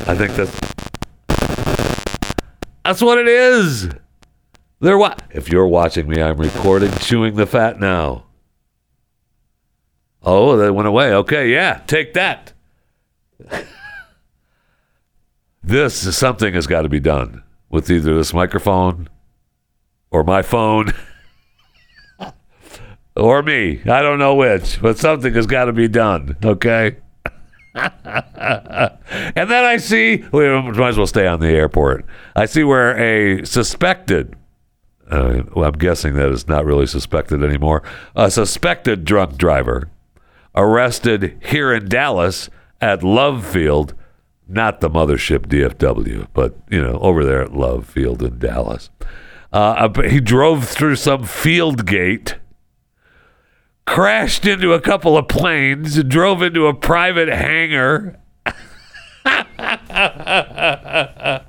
I 0.07 0.15
think 0.15 0.31
that's 0.35 0.59
that's 2.83 3.01
what 3.03 3.19
it 3.19 3.27
is. 3.27 3.89
They're 4.79 4.97
wa- 4.97 5.15
If 5.31 5.49
you're 5.49 5.67
watching 5.67 6.07
me, 6.07 6.21
I'm 6.21 6.37
recording 6.37 6.91
chewing 6.99 7.35
the 7.35 7.45
fat 7.45 7.79
now. 7.79 8.23
Oh, 10.29 10.57
they 10.57 10.69
went 10.69 10.89
away. 10.89 11.13
Okay, 11.13 11.53
yeah, 11.53 11.79
take 11.87 12.13
that. 12.15 12.51
this 15.63 16.05
is 16.05 16.17
something 16.17 16.53
has 16.53 16.67
got 16.67 16.81
to 16.81 16.89
be 16.89 16.99
done 16.99 17.43
with 17.69 17.89
either 17.89 18.13
this 18.13 18.33
microphone 18.33 19.07
or 20.11 20.25
my 20.25 20.41
phone 20.41 20.91
or 23.15 23.41
me. 23.41 23.79
I 23.85 24.01
don't 24.01 24.19
know 24.19 24.35
which, 24.35 24.81
but 24.81 24.97
something 24.97 25.33
has 25.33 25.47
got 25.47 25.65
to 25.65 25.73
be 25.73 25.87
done. 25.87 26.35
Okay. 26.43 26.97
And 29.35 29.49
then 29.51 29.63
I 29.63 29.77
see, 29.77 30.25
we 30.31 30.49
might 30.49 30.89
as 30.89 30.97
well 30.97 31.07
stay 31.07 31.27
on 31.27 31.39
the 31.39 31.47
airport. 31.49 32.05
I 32.35 32.47
see 32.47 32.63
where 32.63 32.97
a 32.97 33.45
suspected, 33.45 34.35
uh, 35.09 35.43
well, 35.55 35.65
I'm 35.69 35.77
guessing 35.77 36.15
that 36.15 36.31
it's 36.31 36.47
not 36.47 36.65
really 36.65 36.87
suspected 36.87 37.43
anymore, 37.43 37.83
a 38.15 38.31
suspected 38.31 39.05
drunk 39.05 39.37
driver 39.37 39.89
arrested 40.57 41.37
here 41.45 41.73
in 41.73 41.87
Dallas 41.87 42.49
at 42.81 43.03
Love 43.03 43.45
Field, 43.45 43.93
not 44.47 44.81
the 44.81 44.89
mothership 44.89 45.47
DFW, 45.47 46.27
but, 46.33 46.57
you 46.69 46.81
know, 46.81 46.99
over 46.99 47.23
there 47.23 47.41
at 47.41 47.53
Love 47.53 47.85
Field 47.85 48.21
in 48.21 48.39
Dallas. 48.39 48.89
Uh, 49.53 49.89
he 50.09 50.19
drove 50.19 50.67
through 50.67 50.97
some 50.97 51.23
field 51.23 51.85
gate 51.85 52.35
crashed 53.87 54.45
into 54.45 54.73
a 54.73 54.81
couple 54.81 55.17
of 55.17 55.27
planes, 55.27 56.03
drove 56.03 56.43
into 56.43 56.67
a 56.67 56.73
private 56.73 57.29
hangar. 57.29 58.19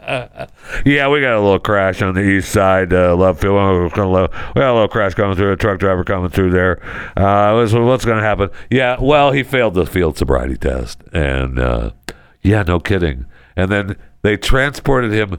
yeah, 0.85 1.09
we 1.09 1.20
got 1.20 1.35
a 1.35 1.41
little 1.41 1.59
crash 1.59 2.03
on 2.03 2.14
the 2.14 2.22
east 2.22 2.51
side, 2.51 2.93
uh, 2.93 3.16
love 3.16 3.41
field. 3.41 3.55
We 3.55 3.89
got 3.91 4.07
a 4.07 4.29
little 4.55 4.89
crash 4.89 5.14
coming 5.14 5.37
through. 5.37 5.53
A 5.53 5.57
truck 5.57 5.79
driver 5.79 6.05
coming 6.05 6.31
through 6.31 6.51
there. 6.51 6.81
Uh, 7.16 7.55
what's, 7.55 7.72
what's 7.72 8.05
going 8.05 8.18
to 8.18 8.24
happen? 8.24 8.51
Yeah, 8.70 8.97
well, 9.01 9.33
he 9.33 9.43
failed 9.43 9.74
the 9.74 9.87
field 9.87 10.18
sobriety 10.18 10.57
test, 10.57 11.03
and 11.12 11.59
uh, 11.59 11.91
yeah, 12.43 12.62
no 12.62 12.81
kidding. 12.81 13.26
And 13.57 13.70
then 13.70 13.97
they 14.22 14.37
transported 14.37 15.12
him 15.12 15.39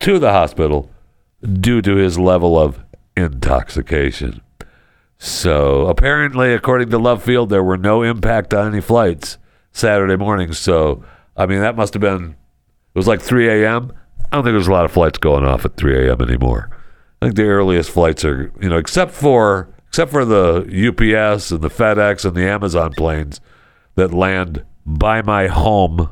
to 0.00 0.18
the 0.18 0.32
hospital 0.32 0.90
due 1.42 1.82
to 1.82 1.96
his 1.96 2.18
level 2.18 2.58
of 2.58 2.82
intoxication. 3.16 4.40
So 5.18 5.86
apparently, 5.86 6.54
according 6.54 6.90
to 6.90 6.98
Love 6.98 7.22
Field, 7.22 7.50
there 7.50 7.62
were 7.62 7.76
no 7.76 8.02
impact 8.02 8.54
on 8.54 8.68
any 8.72 8.80
flights 8.80 9.36
Saturday 9.72 10.16
morning. 10.16 10.52
So 10.52 11.04
I 11.36 11.46
mean, 11.46 11.60
that 11.60 11.76
must 11.76 11.94
have 11.94 12.00
been 12.00 12.36
it 12.94 12.98
was 12.98 13.06
like 13.06 13.20
3 13.20 13.48
a.m. 13.48 13.92
I 14.30 14.36
don't 14.36 14.44
think 14.44 14.54
there's 14.54 14.68
a 14.68 14.72
lot 14.72 14.84
of 14.84 14.92
flights 14.92 15.18
going 15.18 15.44
off 15.44 15.64
at 15.64 15.76
3 15.76 16.08
a.m. 16.08 16.20
anymore. 16.22 16.70
I 17.20 17.26
think 17.26 17.36
the 17.36 17.44
earliest 17.44 17.90
flights 17.90 18.24
are 18.24 18.52
you 18.60 18.68
know 18.68 18.78
except 18.78 19.12
for 19.12 19.68
except 19.88 20.10
for 20.10 20.24
the 20.24 20.60
UPS 20.60 21.50
and 21.50 21.62
the 21.62 21.68
FedEx 21.68 22.24
and 22.24 22.36
the 22.36 22.48
Amazon 22.48 22.92
planes 22.96 23.40
that 23.96 24.14
land 24.14 24.64
by 24.86 25.20
my 25.20 25.48
home 25.48 26.08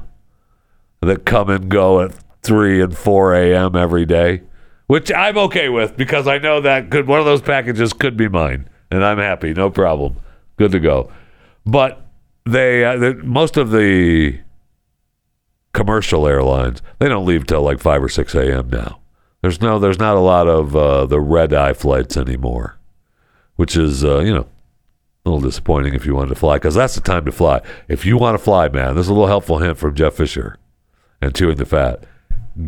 that 1.01 1.25
come 1.25 1.49
and 1.49 1.69
go 1.69 2.01
at 2.01 2.13
3 2.43 2.83
and 2.83 2.97
4 2.97 3.35
a.m. 3.35 3.77
every 3.77 4.05
day, 4.05 4.43
which 4.89 5.13
I'm 5.13 5.39
okay 5.39 5.69
with 5.69 5.97
because 5.97 6.27
I 6.27 6.39
know 6.39 6.61
that 6.61 6.91
could 6.91 7.07
one 7.07 7.21
of 7.21 7.25
those 7.25 7.41
packages 7.41 7.93
could 7.93 8.17
be 8.17 8.29
mine 8.29 8.69
and 8.91 9.05
I'm 9.05 9.19
happy, 9.19 9.53
no 9.55 9.71
problem, 9.71 10.17
good 10.57 10.73
to 10.73 10.81
go. 10.81 11.11
But 11.65 12.05
they, 12.45 12.85
uh, 12.85 13.15
most 13.23 13.57
of 13.57 13.71
the 13.71 14.39
commercial 15.79 16.27
airlines 16.27 16.83
they 16.99 17.09
don't 17.09 17.25
leave 17.25 17.47
till 17.47 17.63
like 17.63 17.79
five 17.79 18.03
or 18.03 18.09
six 18.09 18.35
a.m. 18.35 18.69
now. 18.69 18.99
There's 19.43 19.61
no, 19.61 19.79
there's 19.79 20.01
not 20.01 20.17
a 20.17 20.21
lot 20.21 20.49
of 20.49 20.75
uh, 20.75 21.07
the 21.07 21.21
red 21.21 21.55
eye 21.55 21.73
flights 21.73 22.17
anymore, 22.17 22.77
which 23.55 23.77
is 23.77 24.05
uh, 24.05 24.19
you 24.19 24.35
know 24.35 24.49
a 25.25 25.31
little 25.31 25.41
disappointing 25.41 25.95
if 25.95 26.05
you 26.05 26.17
wanted 26.17 26.31
to 26.31 26.35
fly 26.35 26.57
because 26.57 26.75
that's 26.75 26.97
the 26.97 27.01
time 27.01 27.25
to 27.27 27.31
fly. 27.31 27.61
If 27.87 28.05
you 28.05 28.19
want 28.19 28.37
to 28.37 28.43
fly, 28.43 28.69
man, 28.69 28.97
this 28.97 29.05
is 29.05 29.09
a 29.09 29.13
little 29.13 29.29
helpful 29.29 29.59
hint 29.59 29.79
from 29.79 29.95
Jeff 29.95 30.15
Fisher 30.15 30.57
and 31.23 31.33
chewing 31.33 31.59
the 31.59 31.65
fat. 31.65 32.03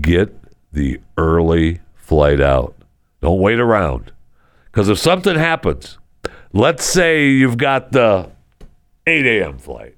Get 0.00 0.32
the 0.72 1.00
early 1.18 1.80
flight 1.96 2.40
out. 2.40 2.76
Don't 3.20 3.40
wait 3.40 3.58
around 3.58 4.12
because 4.66 4.88
if 4.88 4.98
something 4.98 5.34
happens, 5.34 5.98
let's 6.52 6.84
say 6.84 7.26
you've 7.26 7.58
got 7.58 7.90
the 7.90 8.30
8 9.04 9.26
a.m. 9.26 9.58
flight. 9.58 9.96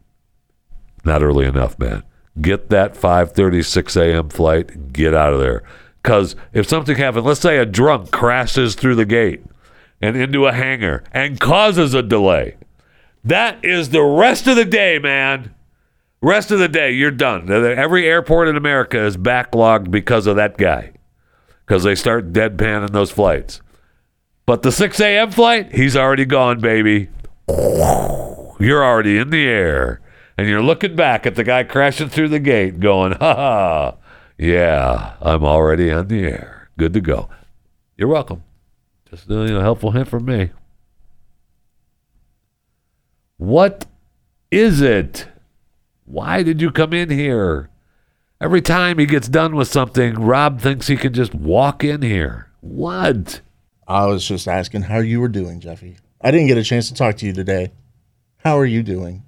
Not 1.05 1.23
early 1.23 1.45
enough, 1.45 1.79
man. 1.79 2.05
Get 2.41 2.71
that 2.71 2.95
5:36 2.95 3.97
a.m. 3.97 4.29
flight. 4.29 4.93
Get 4.93 5.15
out 5.15 5.33
of 5.33 5.41
there. 5.41 5.63
Because 6.03 6.35
if 6.53 6.69
something 6.69 6.97
happens, 6.97 7.25
let's 7.25 7.41
say 7.41 7.59
a 7.59 7.67
drunk 7.67 8.11
crashes 8.11 8.75
through 8.75 8.97
the 8.97 9.05
gate 9.05 9.45
and 10.01 10.17
into 10.17 10.47
a 10.47 10.53
hangar 10.53 11.05
and 11.13 11.39
causes 11.39 11.95
a 11.95 12.03
delay, 12.03 12.57
that 13.23 13.65
is 13.65 13.91
the 13.91 14.03
rest 14.03 14.49
of 14.49 14.57
the 14.57 14.65
day, 14.65 14.99
man. 14.99 15.55
Rest 16.21 16.51
of 16.51 16.59
the 16.59 16.69
day, 16.69 16.91
you're 16.93 17.11
done. 17.11 17.51
Every 17.51 18.07
airport 18.07 18.49
in 18.49 18.57
America 18.57 19.05
is 19.05 19.17
backlogged 19.17 19.91
because 19.91 20.27
of 20.27 20.37
that 20.37 20.57
guy. 20.57 20.93
Because 21.67 21.85
they 21.85 21.95
start 21.95 22.33
deadpanning 22.33 22.93
those 22.93 23.11
flights. 23.11 23.61
But 24.45 24.63
the 24.63 24.73
6 24.73 25.01
a.m. 25.01 25.31
flight, 25.31 25.73
he's 25.73 25.97
already 25.97 26.25
gone, 26.25 26.61
baby. 26.61 27.09
You're 27.49 28.85
already 28.85 29.19
in 29.19 29.31
the 29.31 29.47
air. 29.47 30.01
And 30.37 30.49
you're 30.49 30.63
looking 30.63 30.97
back 30.97 31.27
at 31.27 31.35
the 31.35 31.45
guy 31.45 31.65
crashing 31.65 32.09
through 32.09 32.29
the 32.29 32.39
gate 32.39 32.81
going, 32.81 33.13
ha 33.13 33.35
ha, 33.35 33.95
yeah, 34.39 35.15
I'm 35.21 35.45
already 35.45 35.91
on 35.91 36.09
the 36.09 36.25
air. 36.25 36.71
Good 36.79 36.95
to 36.95 37.01
go. 37.01 37.29
You're 37.97 38.09
welcome. 38.09 38.43
Just 39.11 39.29
a 39.31 39.35
you 39.35 39.49
know, 39.49 39.61
helpful 39.61 39.91
hint 39.91 40.09
from 40.09 40.25
me. 40.25 40.51
What 43.37 43.87
is 44.51 44.81
it? 44.81 45.27
Why 46.05 46.43
did 46.43 46.61
you 46.61 46.71
come 46.71 46.93
in 46.93 47.11
here? 47.11 47.69
Every 48.41 48.63
time 48.63 48.99
he 48.99 49.07
gets 49.07 49.29
done 49.29 49.55
with 49.55 49.69
something, 49.69 50.15
Rob 50.15 50.61
thinks 50.61 50.89
he 50.89 50.97
can 50.97 51.13
just 51.13 51.35
walk 51.35 51.85
in 51.85 52.03
here. 52.03 52.51
What? 52.61 53.41
I 53.87 54.07
was 54.07 54.27
just 54.27 54.49
asking 54.49 54.83
how 54.83 54.99
you 54.99 55.21
were 55.21 55.29
doing, 55.29 55.61
Jeffy. 55.61 55.97
I 56.21 56.31
didn't 56.31 56.47
get 56.47 56.59
a 56.59 56.65
chance 56.65 56.89
to 56.89 56.95
talk 56.95 57.17
to 57.19 57.27
you 57.27 57.33
today. 57.33 57.73
How 58.39 58.59
are 58.59 58.67
you 58.67 58.83
doing? 58.83 59.23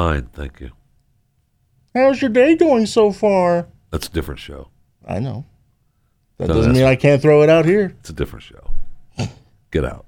Fine, 0.00 0.28
thank 0.32 0.60
you. 0.60 0.70
How's 1.94 2.22
your 2.22 2.30
day 2.30 2.56
going 2.56 2.86
so 2.86 3.12
far? 3.12 3.66
That's 3.90 4.06
a 4.08 4.10
different 4.10 4.40
show. 4.40 4.68
I 5.06 5.18
know. 5.18 5.44
That 6.38 6.46
So 6.46 6.54
doesn't 6.54 6.72
that's- 6.72 6.76
mean 6.84 6.90
I 6.90 6.96
can't 6.96 7.20
throw 7.20 7.42
it 7.42 7.50
out 7.50 7.66
here. 7.66 7.94
It's 8.00 8.08
a 8.08 8.14
different 8.14 8.42
show. 8.42 8.70
Get 9.70 9.84
out. 9.84 10.06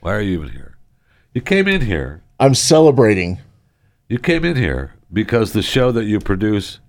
Why 0.00 0.14
are 0.14 0.22
you 0.22 0.32
even 0.42 0.48
here? 0.54 0.78
You 1.34 1.42
came 1.42 1.68
in 1.68 1.82
here. 1.82 2.22
I'm 2.40 2.54
celebrating. 2.54 3.40
You 4.08 4.18
came 4.18 4.42
in 4.42 4.56
here 4.56 4.94
because 5.12 5.52
the 5.52 5.60
show 5.60 5.92
that 5.92 6.04
you 6.06 6.18
produce 6.18 6.80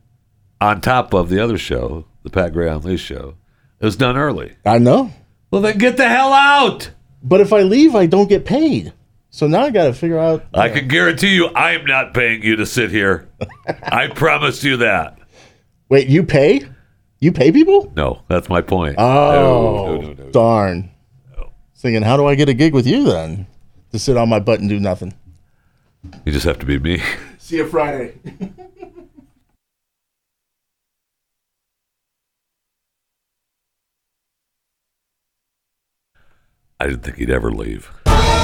on 0.61 0.79
top 0.79 1.13
of 1.13 1.27
the 1.27 1.41
other 1.41 1.57
show, 1.57 2.05
the 2.23 2.29
Pat 2.29 2.53
Gray 2.53 2.69
Unleashed 2.69 3.05
show, 3.05 3.35
is 3.81 3.97
done 3.97 4.15
early. 4.15 4.55
I 4.65 4.77
know. 4.77 5.11
Well, 5.51 5.61
then 5.61 5.77
get 5.79 5.97
the 5.97 6.07
hell 6.07 6.31
out. 6.31 6.91
But 7.21 7.41
if 7.41 7.51
I 7.51 7.63
leave, 7.63 7.93
I 7.93 8.05
don't 8.05 8.29
get 8.29 8.45
paid. 8.45 8.93
So 9.35 9.47
now 9.47 9.63
I 9.63 9.69
got 9.69 9.87
to 9.87 9.93
figure 9.93 10.17
out. 10.17 10.45
I 10.53 10.69
can 10.69 10.87
guarantee 10.87 11.35
you 11.35 11.47
I 11.47 11.71
am 11.71 11.83
not 11.83 12.13
paying 12.13 12.41
you 12.41 12.55
to 12.55 12.65
sit 12.65 12.89
here. 12.89 13.27
I 13.83 14.07
promise 14.07 14.63
you 14.63 14.77
that. 14.77 15.19
Wait, 15.89 16.07
you 16.07 16.23
pay? 16.23 16.61
You 17.19 17.33
pay 17.33 17.51
people? 17.51 17.91
No, 17.97 18.21
that's 18.29 18.47
my 18.47 18.61
point. 18.61 18.95
Oh, 18.97 19.97
No, 19.99 19.99
no, 19.99 20.13
no, 20.13 20.31
darn. 20.31 20.89
Thinking, 21.75 22.01
how 22.01 22.15
do 22.15 22.25
I 22.25 22.35
get 22.35 22.47
a 22.47 22.53
gig 22.53 22.73
with 22.73 22.87
you 22.87 23.03
then? 23.03 23.45
To 23.91 23.99
sit 23.99 24.15
on 24.15 24.29
my 24.29 24.39
butt 24.39 24.61
and 24.61 24.69
do 24.69 24.79
nothing. 24.79 25.13
You 26.23 26.31
just 26.31 26.45
have 26.45 26.59
to 26.59 26.65
be 26.65 26.79
me. 26.79 27.03
See 27.37 27.57
you 27.57 27.67
Friday. 27.67 28.13
I 36.79 36.87
didn't 36.87 37.03
think 37.03 37.17
he'd 37.17 37.29
ever 37.29 37.51
leave. 37.51 37.91